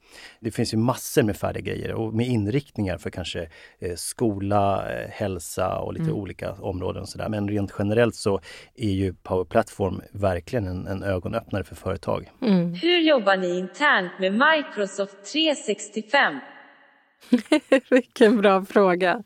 [0.41, 5.11] Det finns ju massor med färdiga grejer och med inriktningar för kanske eh, skola, eh,
[5.11, 7.03] hälsa och lite olika områden.
[7.03, 7.29] Och så där.
[7.29, 8.41] Men rent generellt så
[8.77, 12.31] är ju Power Platform verkligen en, en ögonöppnare för företag.
[12.83, 16.41] Hur jobbar ni internt med Microsoft 365?
[17.91, 19.23] Vilken bra fråga.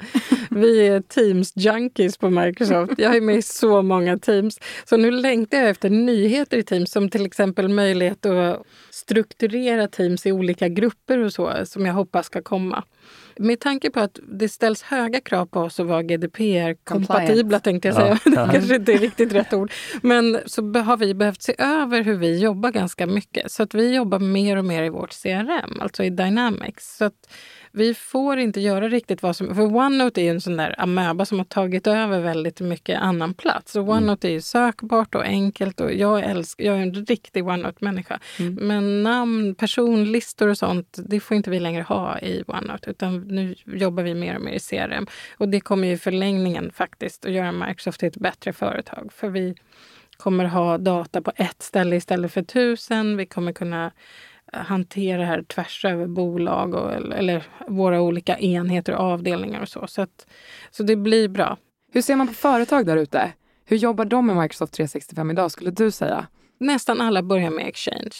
[0.50, 2.92] Vi är Teams-junkies på Microsoft.
[2.98, 4.58] Jag är med i så många Teams.
[4.84, 10.26] Så nu längtar jag efter nyheter i Teams som till exempel möjlighet att strukturera Teams
[10.26, 12.84] i olika grupper och så, som jag hoppas ska komma.
[13.36, 17.94] Med tanke på att det ställs höga krav på oss att vara GDPR-kompatibla tänkte jag
[17.94, 18.18] säga.
[18.24, 19.72] Det kanske inte är riktigt rätt ord.
[20.02, 23.52] Men så har vi behövt se över hur vi jobbar ganska mycket.
[23.52, 26.96] Så att vi jobbar mer och mer i vårt CRM, alltså i Dynamics.
[26.96, 27.28] Så att
[27.76, 29.54] vi får inte göra riktigt vad som...
[29.54, 33.34] För OneNote är ju en sån där amöba som har tagit över väldigt mycket annan
[33.34, 33.76] plats.
[33.76, 38.20] Och OneNote är ju sökbart och enkelt och jag, älskar, jag är en riktig OneNote-människa.
[38.60, 42.90] Men namn, personlistor och sånt, det får inte vi längre ha i OneNote.
[42.90, 45.06] Utan nu jobbar vi mer och mer i CRM.
[45.38, 49.12] Och det kommer ju i förlängningen faktiskt att göra Microsoft till ett bättre företag.
[49.12, 49.54] För vi
[50.16, 53.16] kommer ha data på ett ställe istället för tusen.
[53.16, 53.92] Vi kommer kunna
[54.56, 59.86] hantera det här tvärs över bolag och, eller våra olika enheter och avdelningar och så.
[59.86, 60.26] Så, att,
[60.70, 61.56] så det blir bra.
[61.92, 63.32] Hur ser man på företag där ute?
[63.64, 66.26] Hur jobbar de med Microsoft 365 idag skulle du säga?
[66.58, 68.14] Nästan alla börjar med Exchange.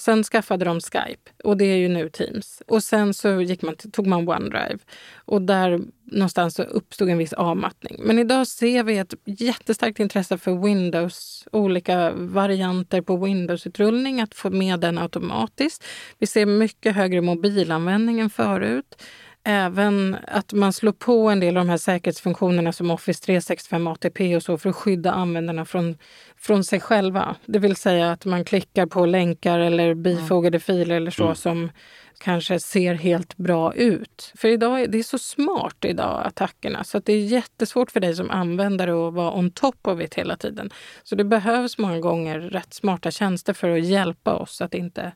[0.00, 2.62] Sen skaffade de Skype och det är ju nu Teams.
[2.66, 4.78] Och sen så gick man, tog man OneDrive
[5.24, 7.96] och där någonstans så uppstod en viss avmattning.
[7.98, 14.50] Men idag ser vi ett jättestarkt intresse för Windows, olika varianter på Windows-utrullning, att få
[14.50, 15.84] med den automatiskt.
[16.18, 19.02] Vi ser mycket högre mobilanvändning än förut.
[19.44, 24.36] Även att man slår på en del av de här säkerhetsfunktionerna som Office 365 ATP
[24.36, 25.98] och så för att skydda användarna från,
[26.36, 27.36] från sig själva.
[27.46, 31.70] Det vill säga att man klickar på länkar eller bifogade filer eller så som
[32.18, 34.32] kanske ser helt bra ut.
[34.36, 38.00] För idag, är- det är så smart idag, attackerna, så att det är jättesvårt för
[38.00, 40.70] dig som användare att vara on top of it hela tiden.
[41.02, 45.12] Så det behövs många gånger rätt smarta tjänster för att hjälpa oss att inte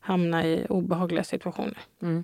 [0.00, 1.78] hamna i obehagliga situationer.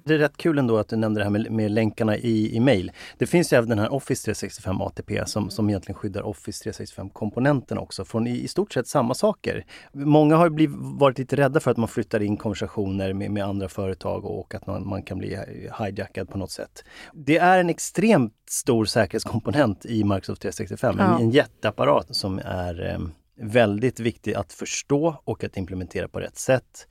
[0.05, 2.61] Det är rätt kul ändå att du nämnde det här med, med länkarna i, i
[2.61, 2.93] mail.
[3.19, 7.79] Det finns ju även den här Office 365 ATP som, som egentligen skyddar Office 365-komponenterna
[7.79, 9.65] också från i, i stort sett samma saker.
[9.93, 13.69] Många har blivit, varit lite rädda för att man flyttar in konversationer med, med andra
[13.69, 15.39] företag och att man, man kan bli
[15.79, 16.85] hijackad på något sätt.
[17.15, 21.21] Det är en extremt stor säkerhetskomponent i Microsoft 365, en, Ja.
[21.21, 22.99] en jätteapparat som är eh,
[23.41, 26.87] väldigt viktig att förstå och att implementera på rätt sätt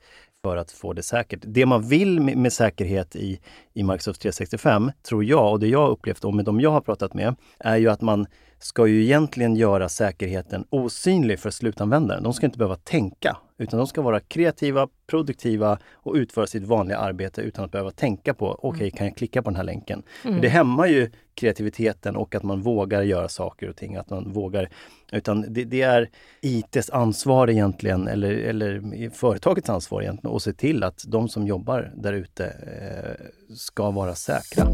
[0.46, 1.40] för att få det säkert.
[1.42, 3.40] Det man vill med, med säkerhet i,
[3.74, 7.14] i Microsoft 365, tror jag, och det jag upplevt och med de jag har pratat
[7.14, 8.26] med, är ju att man
[8.58, 12.22] ska ju egentligen göra säkerheten osynlig för slutanvändaren.
[12.22, 16.98] De ska inte behöva tänka, utan de ska vara kreativa, produktiva och utföra sitt vanliga
[16.98, 20.02] arbete utan att behöva tänka på, okej, kan jag klicka på den här länken?
[20.22, 24.32] För Det hämmar ju kreativiteten och att man vågar göra saker och ting, att man
[24.32, 24.68] vågar
[25.12, 30.82] utan det, det är ITs ansvar egentligen, eller, eller företagets ansvar egentligen, att se till
[30.82, 34.66] att de som jobbar där ute eh, ska vara säkra.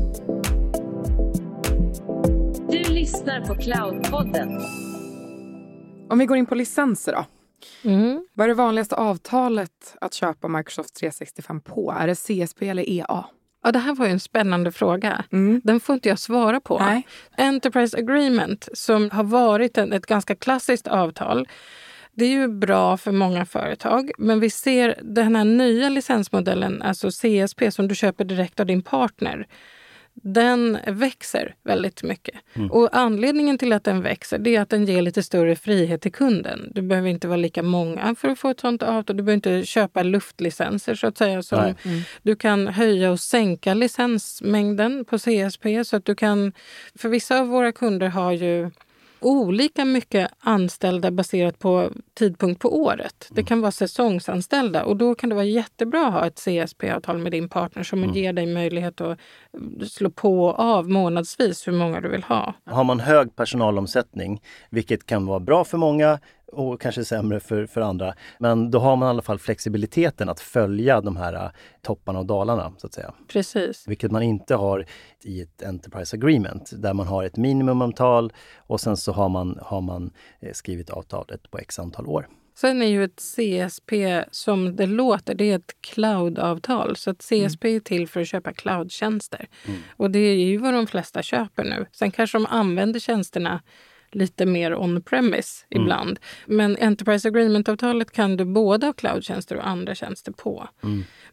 [3.12, 4.61] Lyssnar på Cloudpodden.
[6.11, 7.25] Om vi går in på licenser då.
[7.90, 8.27] Mm.
[8.35, 11.94] Vad är det vanligaste avtalet att köpa Microsoft 365 på?
[11.98, 13.25] Är det CSP eller EA?
[13.64, 15.25] Ja, det här var ju en spännande fråga.
[15.33, 15.61] Mm.
[15.64, 16.79] Den får inte jag svara på.
[16.79, 17.07] Nej.
[17.37, 21.48] Enterprise Agreement, som har varit en, ett ganska klassiskt avtal,
[22.12, 24.11] det är ju bra för många företag.
[24.18, 28.83] Men vi ser den här nya licensmodellen, alltså CSP, som du köper direkt av din
[28.83, 29.46] partner.
[30.14, 32.35] Den växer väldigt mycket.
[32.70, 36.12] Och anledningen till att den växer det är att den ger lite större frihet till
[36.12, 36.72] kunden.
[36.75, 39.16] Du behöver inte vara lika många för att få ett sånt avtal.
[39.16, 41.42] Du behöver inte köpa luftlicenser så att säga.
[41.42, 42.05] Som Nej.
[42.22, 45.85] Du kan höja och sänka licensmängden på CSP.
[45.85, 46.53] så att du kan...
[46.94, 48.70] För vissa av våra kunder har ju
[49.24, 53.28] olika mycket anställda baserat på tidpunkt på året.
[53.30, 57.32] Det kan vara säsongsanställda och då kan det vara jättebra att ha ett CSP-avtal med
[57.32, 59.18] din partner som ger dig möjlighet att
[59.88, 62.54] slå på och av månadsvis hur många du vill ha.
[62.64, 66.18] Har man hög personalomsättning, vilket kan vara bra för många
[66.53, 70.41] och kanske sämre för, för andra, men då har man i alla fall flexibiliteten att
[70.41, 71.51] följa de här eh,
[71.83, 73.15] topparna och dalarna, så att säga.
[73.29, 73.88] Precis.
[73.88, 74.87] Vilket man inte har
[75.23, 79.81] i ett Enterprise Agreement, där man har ett minimumavtal och sen så har man, har
[79.81, 80.11] man
[80.41, 82.29] eh, skrivit avtalet på x antal år.
[82.55, 83.93] Sen är ju ett CSP
[84.31, 86.97] som det låter, det är ett cloud-avtal.
[86.97, 89.49] Så att CSP är till för att köpa cloudtjänster.
[89.97, 91.87] Och det är ju vad de flesta köper nu.
[91.93, 93.62] Sen kanske de använder tjänsterna
[94.14, 96.18] lite mer on-premise ibland.
[96.46, 100.68] Men Enterprise Agreement-avtalet kan du både ha cloudtjänster och andra tjänster på.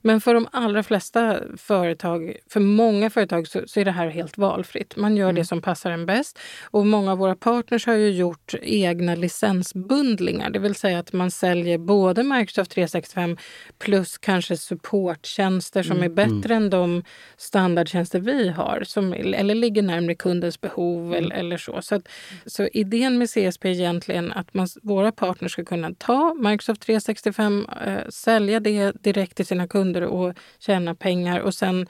[0.01, 4.37] Men för de allra flesta företag, för många företag så, så är det här helt
[4.37, 4.95] valfritt.
[4.95, 6.39] Man gör det som passar en bäst.
[6.63, 10.49] Och många av våra partners har ju gjort egna licensbundlingar.
[10.49, 13.37] Det vill säga att man säljer både Microsoft 365
[13.79, 17.03] plus kanske supporttjänster som är bättre än de
[17.37, 18.83] standardtjänster vi har.
[18.85, 21.81] Som, eller ligger närmare kundens behov eller, eller så.
[21.81, 22.07] Så, att,
[22.45, 27.67] så idén med CSP är egentligen att man, våra partners ska kunna ta Microsoft 365,
[27.85, 31.39] eh, sälja det direkt till sina kunder och tjäna pengar.
[31.39, 31.87] Och sen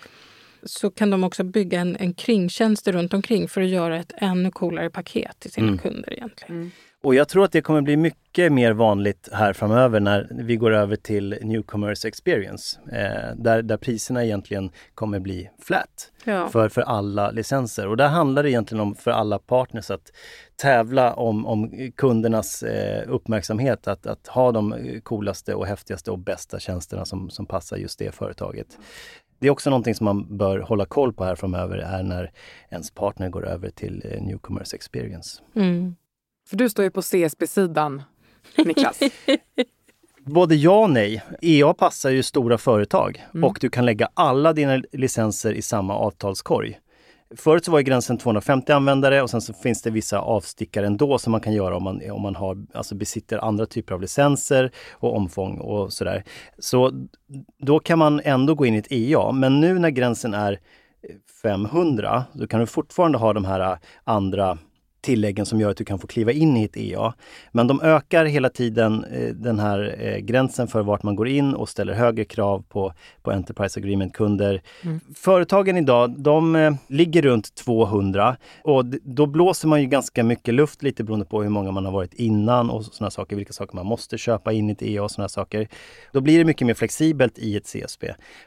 [0.63, 4.51] så kan de också bygga en, en kringtjänst runt omkring för att göra ett ännu
[4.51, 6.71] coolare paket till sina kunder egentligen.
[7.03, 10.71] Och jag tror att det kommer bli mycket mer vanligt här framöver när vi går
[10.71, 12.79] över till Newcomers Experience.
[12.91, 16.47] Eh, där, där priserna egentligen kommer bli flat Ja.
[16.49, 17.87] för, för alla licenser.
[17.87, 20.11] Och där handlar det egentligen om för alla partners att
[20.55, 26.59] tävla om, om kundernas eh, uppmärksamhet, att, att ha de coolaste och häftigaste och bästa
[26.59, 28.77] tjänsterna som, som passar just det företaget.
[29.39, 32.31] Det är också någonting som man bör hålla koll på här framöver, är när
[32.69, 35.41] ens partner går över till eh, Newcomers Experience.
[35.55, 35.95] Mm.
[36.49, 38.03] För du står ju på CSP-sidan,
[38.57, 38.99] Niklas.
[40.25, 41.23] Både ja och nej.
[41.41, 46.79] EA passar ju stora företag och du kan lägga alla dina licenser i samma avtalskorg.
[47.35, 51.31] Förut så var gränsen 250 användare och sen så finns det vissa avstickare ändå som
[51.31, 55.15] man kan göra om man, om man har, alltså besitter andra typer av licenser och
[55.15, 56.23] omfång och sådär.
[56.59, 57.07] Så
[57.57, 59.31] då kan man ändå gå in i ett EA.
[59.31, 60.59] Men nu när gränsen är
[61.41, 64.57] 500, då kan du fortfarande ha de här andra
[65.01, 67.13] tilläggen som gör att du kan få kliva in i ett EA.
[67.51, 71.53] Men de ökar hela tiden eh, den här eh, gränsen för vart man går in
[71.53, 74.61] och ställer högre krav på, på Enterprise Agreement-kunder.
[75.15, 80.83] Företagen idag, de eh, ligger runt 200 och då blåser man ju ganska mycket luft
[80.83, 83.85] lite beroende på hur många man har varit innan och sådana saker, vilka saker man
[83.85, 85.67] måste köpa in i ett EA och sådana saker.
[86.11, 88.03] Då blir det mycket mer flexibelt i ett CSP.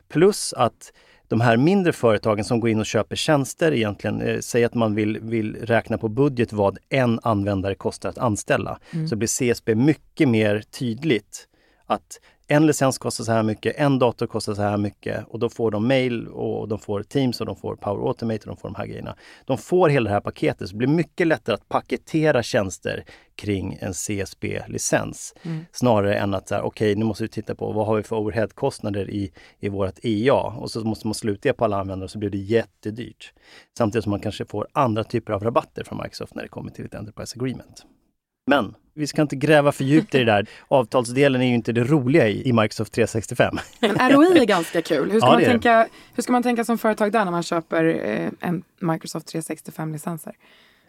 [0.09, 0.93] Plus att
[1.33, 4.95] de här mindre företagen som går in och köper tjänster egentligen, eh, säg att man
[4.95, 8.79] vill, vill räkna på budget vad en användare kostar att anställa,
[9.11, 11.49] så blir CSP mycket mer tydligt
[11.87, 12.21] att
[12.53, 15.71] en licens kostar så här mycket, en dator kostar så här mycket och då får
[15.71, 18.75] de mail och de får Teams och de får Power Automate och de får de
[18.75, 19.17] här grejerna.
[19.45, 23.05] De får hela det här paketet så det blir mycket lättare att paketera tjänster
[23.37, 25.35] kring en CSP-licens.
[25.73, 29.33] Snarare än att okej, nu måste vi titta på vad har vi för overheadkostnader i,
[29.61, 33.33] i vårt EA och så måste man sluta på alla användare så blir det jättedyrt.
[33.79, 36.85] Samtidigt som man kanske får andra typer av rabatter från Microsoft när det kommer till
[36.85, 37.87] ett Enterprise Agreement.
[38.47, 40.47] Men vi ska inte gräva för djupt i det där.
[40.69, 43.59] Avtalsdelen är ju inte det roliga i, i Microsoft 365.
[43.81, 45.11] Men ROI är ganska kul.
[45.11, 45.47] Hur ska, Ja, man det.
[45.47, 50.33] tänka, hur ska man tänka som företag där när man köper eh, en Microsoft 365-licenser?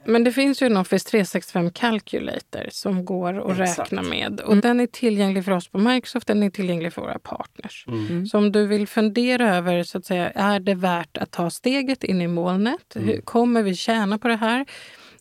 [0.06, 3.80] Men det finns ju en Office 365 Calculator som går att Exakt.
[3.80, 4.40] räkna med.
[4.40, 7.86] Och den är tillgänglig för oss på Microsoft, den är tillgänglig för våra partners.
[8.32, 12.04] Så om du vill fundera över, så att säga, är det värt att ta steget
[12.04, 12.96] in i molnet?
[12.96, 14.66] Hur, kommer vi tjäna på det här?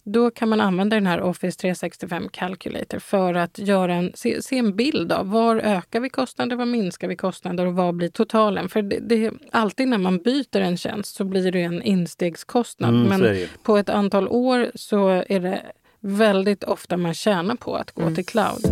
[0.05, 4.59] Då kan man använda den här Office 365 Calculator för att göra en, se, se
[4.59, 8.69] en bild av var ökar vi kostnader, var minskar vi kostnader och vad blir totalen?
[8.69, 12.95] För det, det, alltid när man byter en tjänst så blir det en instegskostnad.
[12.95, 15.63] Mm, men på ett antal år så är det
[16.01, 18.15] väldigt ofta man tjänar på att gå mm.
[18.15, 18.63] till cloud.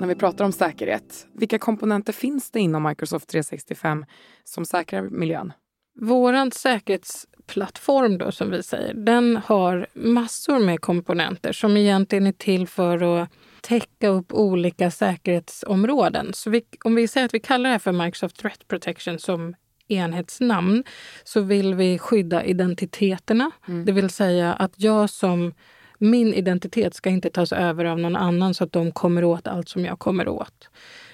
[0.00, 1.26] När vi pratar om säkerhet.
[1.32, 4.04] Vilka komponenter finns det inom Microsoft 365
[4.44, 5.52] som säkrar miljön?
[6.00, 12.68] Vår säkerhetsplattform då, som vi säger, den har massor med komponenter som egentligen är till
[12.68, 13.28] för att
[13.60, 16.32] täcka upp olika säkerhetsområden.
[16.34, 19.54] Så vi, om vi säger att vi kallar det här för Microsoft Threat Protection som
[19.88, 20.84] enhetsnamn
[21.24, 23.50] så vill vi skydda identiteterna.
[23.68, 23.84] Mm.
[23.84, 25.54] Det vill säga att jag som
[25.98, 29.68] min identitet ska inte tas över av någon annan så att de kommer åt allt
[29.68, 30.68] som jag kommer åt.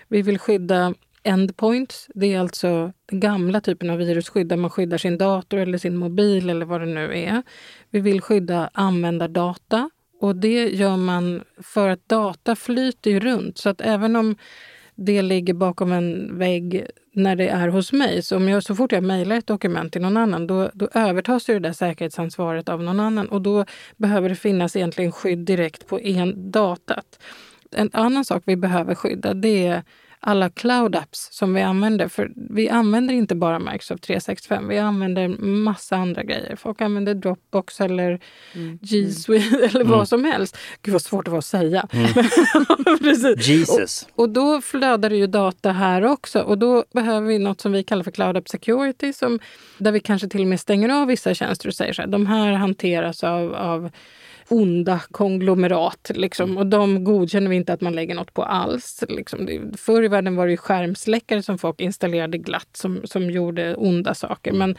[0.09, 0.95] Vi vill skydda
[1.25, 2.09] endpoints.
[2.15, 5.97] Det är alltså den gamla typen av virusskydd där man skyddar sin dator eller sin
[5.97, 7.43] mobil eller vad det nu är.
[7.91, 13.59] Vi vill skydda användardata och det gör man för att data flyter ju runt.
[13.59, 14.37] Så att även om
[14.95, 18.23] det ligger bakom en vägg när det är hos mig.
[18.23, 21.45] Så, om jag, så fort jag mejlar ett dokument till någon annan då, då övertas
[21.45, 23.65] det där säkerhetsansvaret av någon annan och då
[23.97, 27.19] behöver det finnas egentligen skydd direkt på en datat.
[27.71, 29.83] En annan sak vi behöver skydda det är
[30.27, 32.09] alla cloud apps som vi använder.
[32.09, 36.57] För vi använder inte bara Microsoft 365, vi använder massa andra grejer.
[36.57, 38.21] Folk använder Dropbox eller
[38.55, 38.79] mm.
[38.83, 39.93] G Suite eller mm.
[39.93, 40.59] vad som helst.
[40.83, 41.89] Gud vad svårt det var att säga.
[41.93, 42.09] Mm.
[43.39, 44.07] Jesus.
[44.15, 47.73] Och, och, då flödar det ju data här också och då behöver vi något som
[47.73, 49.39] vi kallar för Cloud App Security som,
[49.79, 52.27] där vi kanske till och med stänger av vissa tjänster och säger så här, de
[52.27, 53.91] här hanteras av, av
[54.49, 56.11] onda konglomerat.
[56.15, 56.51] Liksom.
[56.51, 56.59] Mm.
[56.59, 59.05] Och de godkänner vi inte att man lägger något på alls.
[59.09, 59.73] Liksom.
[59.77, 64.51] Förr i världen var det skärmsläckare som folk installerade glatt som, som gjorde onda saker.
[64.51, 64.59] Mm.
[64.59, 64.79] Men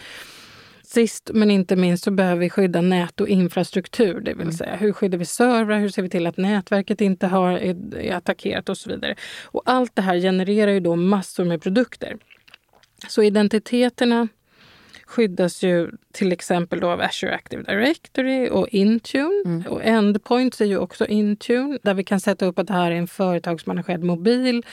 [0.88, 4.20] Sist men inte minst så behöver vi skydda nät och infrastruktur.
[4.20, 4.54] Det vill mm.
[4.54, 8.16] säga hur skyddar vi servrar, hur ser vi till att nätverket inte har, är, är
[8.16, 9.16] attackerat och så vidare.
[9.44, 12.18] Och allt det här genererar ju då massor med produkter.
[13.08, 14.28] Så identiteterna
[15.16, 19.44] skyddas ju till exempel då av Azure Active Directory och Intune.
[19.46, 19.64] Mm.
[19.68, 22.96] Och Endpoints är ju också Intune där vi kan sätta upp att det här är
[22.96, 24.64] en företagsmanagerad mobil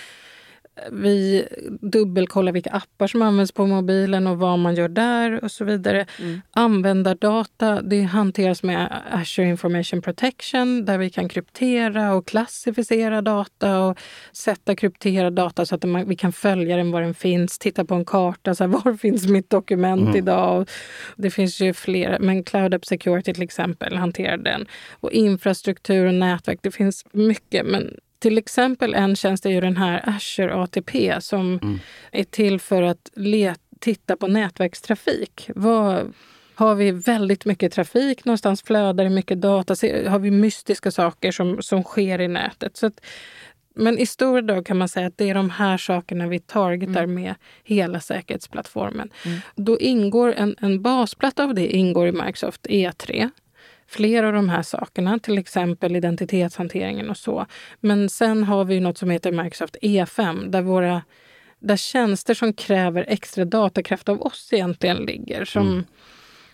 [0.93, 1.47] vi
[1.81, 6.07] dubbelkollar vilka appar som används på mobilen och vad man gör där och så vidare.
[6.19, 6.41] Mm.
[6.51, 13.99] Användardata det hanteras med Azure Information Protection där vi kan kryptera och klassificera data och
[14.33, 17.59] sätta krypterad data så att vi kan följa den var den finns.
[17.59, 20.17] Titta på en karta, så här, var finns mitt dokument mm.
[20.17, 20.69] idag?
[21.17, 24.67] det finns ju flera, men Cloud App Security till exempel hanterar den.
[25.01, 27.67] Och infrastruktur och nätverk, det finns mycket.
[27.67, 31.79] Men till exempel en tjänst är ju den här Azure ATP som mm.
[32.13, 35.51] är till för att let, titta på nätverkstrafik.
[35.55, 36.13] Vad,
[36.55, 39.75] har vi väldigt mycket trafik någonstans, flödar det mycket data,
[40.09, 42.77] har vi mystiska saker som, som sker i nätet.
[42.77, 43.01] Så att,
[43.75, 47.05] men i stora drag kan man säga att det är de här sakerna vi targetar
[47.05, 47.15] mm.
[47.15, 49.11] med hela säkerhetsplattformen.
[49.25, 49.39] Mm.
[49.57, 53.31] Då ingår en, en basplatta av det ingår i Microsoft E3
[53.93, 57.47] flera av de här sakerna, till exempel identitetshanteringen och så.
[57.81, 61.03] Men sen har vi något som heter Microsoft E5 där våra
[61.59, 65.45] där tjänster som kräver extra datakraft av oss egentligen ligger.
[65.45, 65.85] Som, mm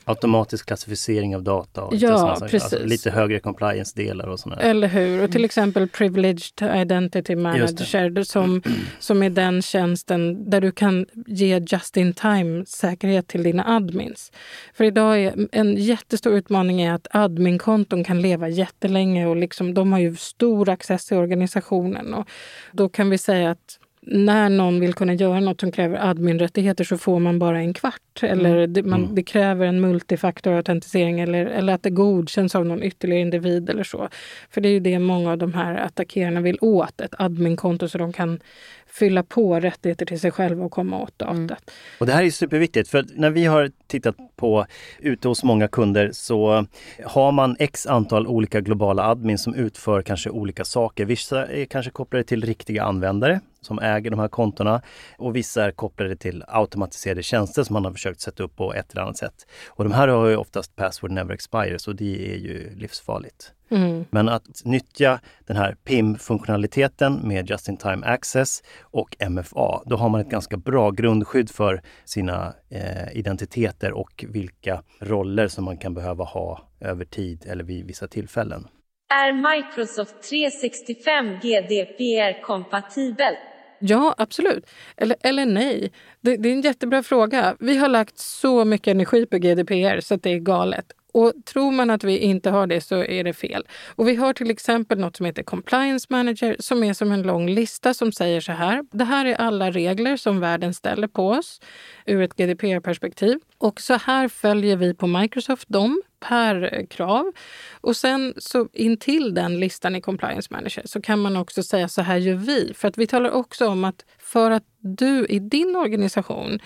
[0.08, 2.62] automatisk klassificering av data och ja, precis.
[2.62, 4.62] Alltså, lite högre compliance-delar och sådana.
[4.62, 5.24] Eller hur?
[5.24, 8.62] Och till exempel Privileged Identity Manager som,
[8.98, 14.32] som är den tjänsten där du kan ge just-in-time-säkerhet till dina admins.
[14.74, 19.92] För idag är en jättestor utmaning är att adminkonton kan leva jättelänge och liksom, de
[19.92, 22.14] har ju stor access till organisationen.
[22.14, 22.28] Och
[22.72, 23.78] då kan vi säga att
[24.10, 28.22] när någon vill kunna göra något som kräver adminrättigheter så får man bara en kvart.
[28.22, 28.72] Eller mm.
[28.72, 29.14] det, man, mm.
[29.14, 34.08] det kräver en multifaktorautentisering eller, eller att det godkänns av någon ytterligare individ eller så.
[34.50, 37.98] För det är ju det många av de här attackerarna vill åt, ett adminkonto så
[37.98, 38.40] de kan
[38.86, 41.36] fylla på rättigheter till sig själva och komma åt datat.
[41.36, 41.56] Mm.
[41.98, 44.66] Och det här är superviktigt för när vi har tittat på
[44.98, 46.66] ute hos många kunder så
[47.04, 51.04] har man x antal olika globala admins som utför kanske olika saker.
[51.04, 54.82] Vissa är kanske kopplade till riktiga användare som äger de här kontona
[55.18, 58.92] och vissa är kopplade till automatiserade tjänster som man har försökt sätta upp på ett
[58.92, 59.46] eller annat sätt.
[59.68, 63.52] Och de här har ju oftast password never expires och det är ju livsfarligt.
[63.70, 64.04] Mm.
[64.10, 70.30] Men att nyttja den här PIM-funktionaliteten med Just-in-Time Access och MFA, då har man ett
[70.30, 76.68] ganska bra grundskydd för sina eh, identiteter och vilka roller som man kan behöva ha
[76.80, 78.68] över tid eller vid vissa tillfällen.
[79.10, 83.34] Är Microsoft 365 GDPR-kompatibel?
[83.78, 84.70] Ja, absolut.
[84.96, 85.92] Eller, eller nej.
[86.20, 87.56] Det, det, är en jättebra fråga.
[87.60, 90.92] Vi har lagt så mycket energi på GDPR så att det är galet.
[91.12, 93.66] Och tror man att vi inte har det så är det fel.
[93.96, 97.50] Och vi har till exempel något som heter Compliance Manager som är som en lång
[97.50, 98.84] lista som säger så här.
[98.90, 101.60] Det här är alla regler som världen ställer på oss
[102.06, 103.38] ur ett GDPR-perspektiv.
[103.58, 107.32] Och så här följer vi på Microsoft dem per eh, krav.
[107.80, 111.88] Och sen så in till den listan i Compliance Manager så kan man också säga
[111.88, 112.72] så här gör vi.
[112.74, 116.58] För att vi talar också om att för att du i din organisation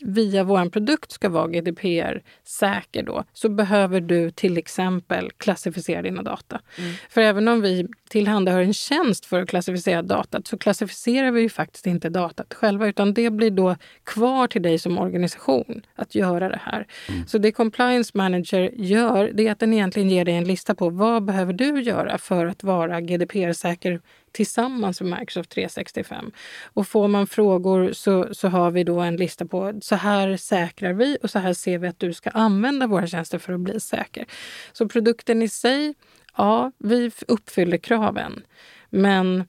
[0.00, 6.60] via vår produkt ska vara GDPR-säker då, så behöver du till exempel klassificera dina data.
[6.78, 6.92] Mm.
[7.10, 11.48] För även om vi tillhandahör en tjänst för att klassificera datat så klassificerar vi ju
[11.48, 16.48] faktiskt inte datat själva utan det blir då kvar till dig som organisation att göra
[16.48, 16.86] det här.
[17.08, 17.26] Mm.
[17.26, 20.90] Så det Compliance Manager gör det är att den egentligen ger dig en lista på
[20.90, 24.00] vad behöver du göra för att vara GDPR-säker
[24.38, 26.30] tillsammans med Microsoft 365.
[26.64, 30.92] Och får man frågor så, så har vi då en lista på så här säkrar
[30.92, 33.80] vi och så här ser vi att du ska använda våra tjänster för att bli
[33.80, 34.26] säker.
[34.72, 35.94] Så produkten i sig,
[36.36, 38.42] ja, vi uppfyller kraven.
[38.90, 39.44] Men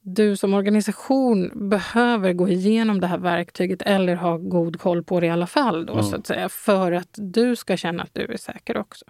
[0.00, 5.26] du som organisation behöver gå igenom det här verktyget eller ha god koll på det
[5.26, 6.04] i alla fall då, mm.
[6.04, 9.04] så att säga, för att du ska känna att du är säker också.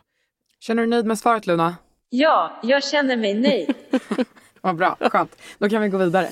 [0.60, 1.76] Känner du dig nöjd med svaret Luna?
[2.10, 3.74] Ja, jag känner mig nöjd.
[4.64, 5.36] Vad bra, skönt.
[5.58, 6.28] Då kan vi gå vidare.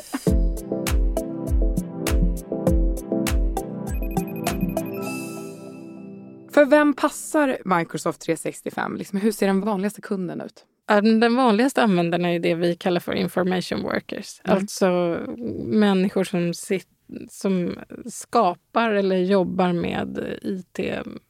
[6.52, 8.96] För vem passar Microsoft 365?
[8.96, 10.64] Liksom, hur ser den vanligaste kunden ut?
[11.20, 14.40] Den vanligaste användaren är det vi kallar för information workers.
[14.44, 14.56] Mm.
[14.56, 15.18] Alltså
[15.64, 16.92] människor som sitter
[17.30, 20.80] som skapar eller jobbar med IT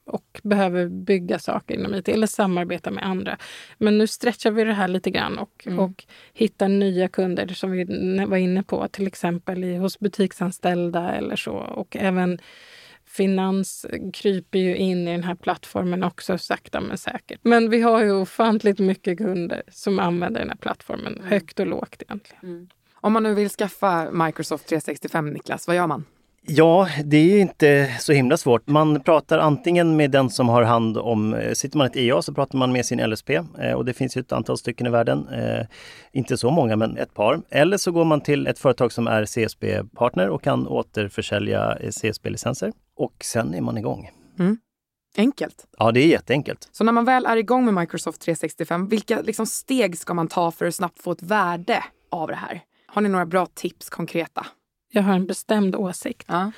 [0.05, 3.37] och behöver bygga saker inom IT eller samarbeta med andra.
[3.77, 5.79] Men nu stretchar vi det här lite grann och, mm.
[5.79, 7.85] och hittar nya kunder som vi
[8.27, 11.53] var inne på, till exempel i, hos butiksanställda eller så.
[11.53, 12.39] Och även
[13.05, 17.39] finans kryper ju in i den här plattformen också sakta men säkert.
[17.43, 21.27] Men vi har ju ofantligt mycket kunder som använder den här plattformen, mm.
[21.27, 22.43] högt och lågt egentligen.
[22.43, 22.67] Mm.
[23.03, 26.05] Om man nu vill skaffa Microsoft 365, Niklas, vad gör man?
[26.41, 28.67] Ja, det är inte så himla svårt.
[28.67, 32.21] Man pratar antingen med den som har hand om, eh, sitter man i ett EA
[32.21, 34.89] så pratar man med sin LSP eh, och det finns ju ett antal stycken i
[34.89, 35.27] världen.
[35.27, 35.65] Eh,
[36.11, 37.41] inte så många men ett par.
[37.49, 42.71] Eller så går man till ett företag som är CSB-partner och kan återförsälja CSB-licenser.
[42.95, 44.09] Och sen är man igång.
[44.39, 44.57] Mm.
[45.17, 45.65] Enkelt.
[45.77, 46.69] Ja, det är jätteenkelt.
[46.71, 50.51] Så när man väl är igång med Microsoft 365, vilka liksom steg ska man ta
[50.51, 52.61] för att snabbt få ett värde av det här?
[52.93, 54.45] Har ni några bra tips konkreta?
[54.91, 56.25] Jag har en bestämd åsikt.
[56.27, 56.51] Ja.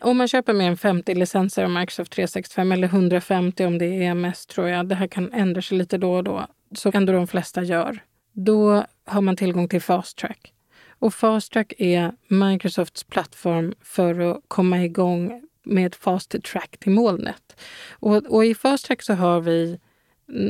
[0.00, 4.02] Om man köper mer än 50 licenser av Microsoft 365 eller 150 om det är
[4.02, 7.26] EMS tror jag, det här kan ändra sig lite då och då, så ändå de
[7.26, 7.98] flesta gör.
[8.32, 10.52] Då har man tillgång till Fast Track.
[10.88, 17.60] Och Fast Track är Microsofts plattform för att komma igång med Fast Track till molnet.
[17.90, 19.80] Och, och i Fast Track så har vi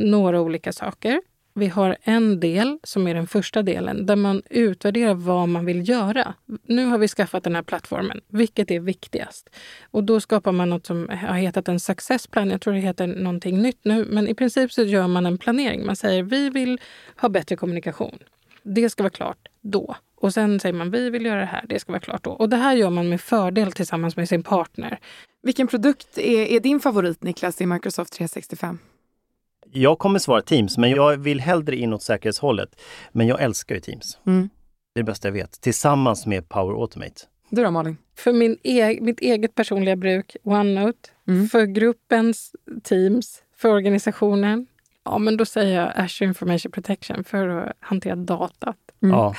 [0.05, 1.21] några olika saker.
[1.57, 5.89] Vi har en del, som är den första delen, där man utvärderar vad man vill
[5.89, 6.35] göra.
[6.63, 8.21] Nu har vi skaffat den här plattformen.
[8.29, 9.51] Vilket är viktigast?
[9.91, 12.51] Och då skapar man något som har hetat en success plan.
[12.51, 14.05] Jag tror det heter någonting nytt nu.
[14.11, 15.87] Men i princip så gör man en planering.
[15.87, 16.81] Man säger vi vill
[17.17, 18.19] ha bättre kommunikation.
[18.63, 19.97] Det ska vara klart då.
[20.17, 22.31] Och sen säger man vi vill göra det här, det ska vara klart då.
[22.31, 24.99] Och det här gör man med fördel tillsammans med sin partner.
[25.43, 28.79] Vilken produkt är, är din favorit Niklas i Microsoft 365?
[29.77, 32.81] Jag kommer svara Teams, men jag vill hellre in åt säkerhetshållet.
[33.13, 34.19] Men jag älskar ju Teams.
[34.27, 34.49] Mm.
[34.95, 35.61] Det är det bästa jag vet.
[35.61, 37.21] Tillsammans med Power Automate.
[37.51, 37.97] Du då Malin?
[38.17, 41.09] För min e mitt eget personliga bruk, OneNote.
[41.29, 41.49] Mm.
[41.49, 42.53] För gruppens
[42.83, 43.43] Teams.
[43.57, 44.67] För organisationen.
[45.05, 48.77] Ja, men då säger jag Azure Information Protection för att hantera datat.
[49.03, 49.17] Mm.
[49.17, 49.35] Ja.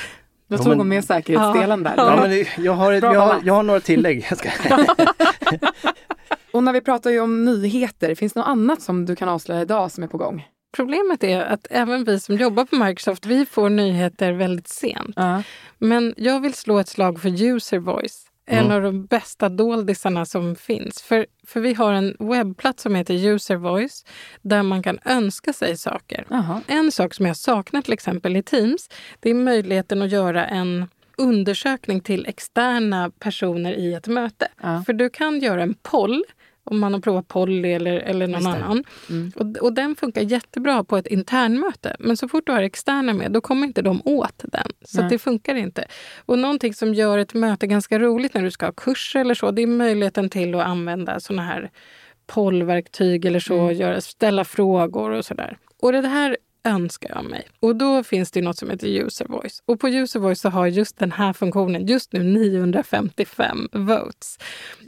[0.47, 1.93] Jag tog hon med säkerhetsdelen där.
[1.97, 4.27] Ja, men jag, har, jag, har, jag har några tillägg.
[6.55, 9.61] Och när vi pratar ju om nyheter, finns det något annat som du kan avslöja
[9.61, 10.47] idag som är på gång?
[10.75, 15.19] Problemet är att även vi som jobbar på Microsoft, vi får nyheter väldigt sent.
[15.19, 15.39] Uh.
[15.77, 18.25] Men jag vill slå ett slag för user voice.
[18.45, 18.71] En mm.
[18.71, 21.01] av de bästa doldisarna som finns.
[21.01, 24.05] För, för vi har en webbplats som heter User Voice
[24.41, 26.25] där man kan önska sig saker.
[26.31, 28.89] Uh En sak som jag saknar till exempel i Teams,
[29.19, 30.87] det är möjligheten att göra en
[31.17, 34.47] undersökning till externa personer i ett möte.
[34.63, 34.83] Uh.
[34.83, 36.23] För du kan göra en poll
[36.65, 38.83] om man har provat Polly eller, eller någon annan.
[39.09, 39.31] Mm.
[39.35, 41.95] Och, och den funkar jättebra på ett internmöte.
[41.99, 44.67] Men så fort du har externa med, då kommer inte de åt den.
[44.85, 45.85] Så det funkar inte.
[46.25, 49.51] Och någonting som gör ett möte ganska roligt när du ska ha kurser eller så,
[49.51, 51.71] det är möjligheten till att använda såna här
[52.27, 53.75] pollverktyg eller så, mm.
[53.75, 55.57] göra, ställa frågor och sådär.
[55.81, 57.47] Och det här önskar jag mig.
[57.59, 59.61] Och då finns det något som heter user voice.
[59.65, 64.39] Och på user voice så har just den här funktionen just nu 955 votes.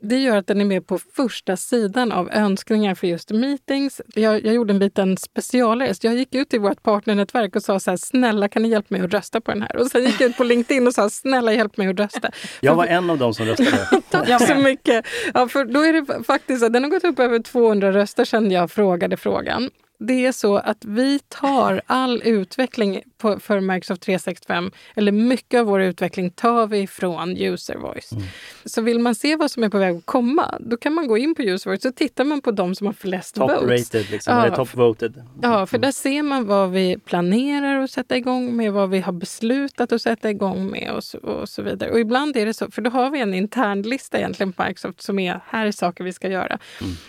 [0.02, 4.02] Det gör att den är med på första sidan av önskningar för just meetings.
[4.16, 6.04] Jag, jag gjorde en liten specialrest.
[6.04, 9.02] Jag gick ut i vårt partnernätverk och sa så här, snälla kan ni hjälpa mig
[9.02, 9.78] att rösta på den här?
[9.78, 12.32] Och sen gick jag ut på LinkedIn och sa, snälla hjälp mig att rösta.
[12.60, 14.02] Jag var en av dem som röstade.
[14.10, 15.06] Tack så mycket.
[15.34, 18.72] Ja, för då är det faktiskt, den har gått upp över 200 röster sedan jag
[18.72, 19.70] frågade frågan.
[20.00, 25.66] Det är så att vi tar all utveckling på, för Microsoft 365, eller mycket av
[25.66, 28.12] vår utveckling tar vi från User Voice.
[28.12, 28.24] Mm.
[28.66, 31.18] Så vill man se vad som är på väg att komma, då kan man gå
[31.18, 33.94] in på User Voice och tittar man på de som har flest Top votes.
[33.94, 34.34] rated, liksom.
[34.34, 35.24] Ja, eller top voted.
[35.42, 39.14] Ja, för där ser man vad vi planerar att sätta igång med, vad vi har
[39.14, 41.92] beslutat att sätta igång med och så, och så vidare.
[41.92, 45.20] Och ibland är det så, för då har vi en internlista egentligen på Microsoft som
[45.20, 46.60] är här är saker vi ska göra.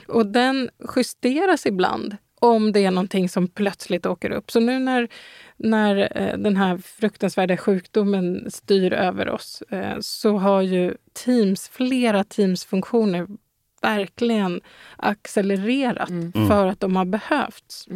[0.06, 4.50] Och den justeras ibland om det är någonting som plötsligt åker upp.
[4.50, 5.08] Så nu när,
[5.56, 12.24] när eh, den här fruktansvärda sjukdomen styr över oss eh, så har ju Teams, flera
[12.24, 13.26] Teams-funktioner
[13.82, 14.60] verkligen
[14.96, 16.08] accelererat
[16.48, 17.86] för att de har behövts.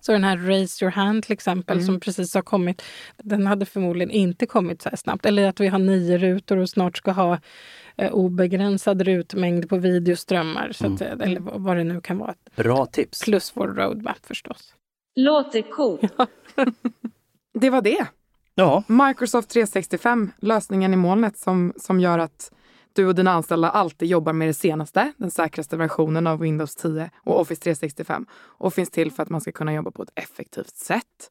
[0.00, 2.82] Så den här Raise your hand till exempel som precis har kommit,
[3.16, 5.26] den hade förmodligen inte kommit så här snabbt.
[5.26, 7.38] Eller att vi har nio rutor och snart ska ha
[7.96, 10.72] eh, obegränsad rutmängd på videoströmmar.
[10.72, 12.34] Så att, eh, Eller vad det nu kan vara.
[12.56, 13.20] Bra tips.
[13.24, 14.74] Plus vår roadmap förstås.
[15.16, 16.12] Låter coolt.
[17.54, 18.06] Det var det.
[18.54, 22.52] Ja, Microsoft 365, lösningen i molnet som, som gör att
[22.92, 27.10] du och dina anställda alltid jobbar med det senaste, den säkraste versionen av Windows 10
[27.16, 30.76] och Office 365 och finns till för att man ska kunna jobba på ett effektivt
[30.76, 31.30] sätt.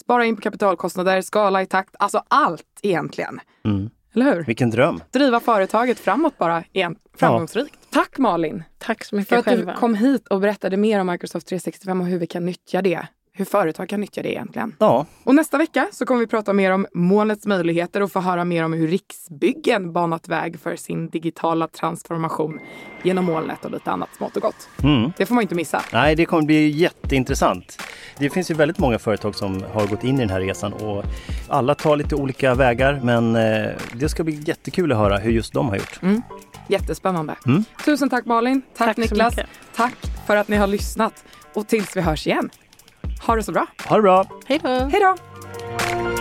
[0.00, 3.40] Spara in på kapitalkostnader, skala i takt, alltså allt egentligen.
[3.64, 3.90] Mm.
[4.14, 4.44] Eller hur?
[4.44, 5.02] vilken dröm.
[5.10, 7.74] Driva företaget framåt bara igen, framgångsrikt.
[7.90, 9.74] Tack Malin Tack så för mycket att du själva.
[9.74, 13.06] kom hit och berättade mer om Microsoft 365 och hur vi kan nyttja det.
[13.34, 14.74] Hur företag kan nyttja det egentligen.
[14.78, 18.44] Ja, Och nästa vecka så kommer vi prata mer om molnets möjligheter och få höra
[18.44, 22.60] mer om hur Riksbyggen banat väg för sin digitala transformation
[23.02, 24.68] genom molnet och lite annat smått och gott.
[24.82, 25.12] mm.
[25.16, 25.82] Det får man inte missa.
[25.92, 27.82] Nej, det kommer bli jätteintressant.
[28.18, 31.04] Det finns ju väldigt många företag som har gått in i den här resan och
[31.48, 35.52] alla tar lite olika vägar men eh, det ska bli jättekul att höra hur just
[35.52, 36.00] de har gjort.
[36.68, 37.34] Jättespännande.
[37.46, 37.64] Mm.
[37.84, 38.62] Tusen tack Malin.
[38.76, 39.34] Tack, Tack Niklas.
[39.76, 39.94] Tack
[40.26, 41.24] för att ni har lyssnat.
[41.54, 42.50] Och tills vi hörs igen.
[43.22, 43.66] Ha det så bra.
[43.88, 44.26] Ha det bra.
[44.46, 44.68] Hej då.
[44.68, 46.11] Hej då.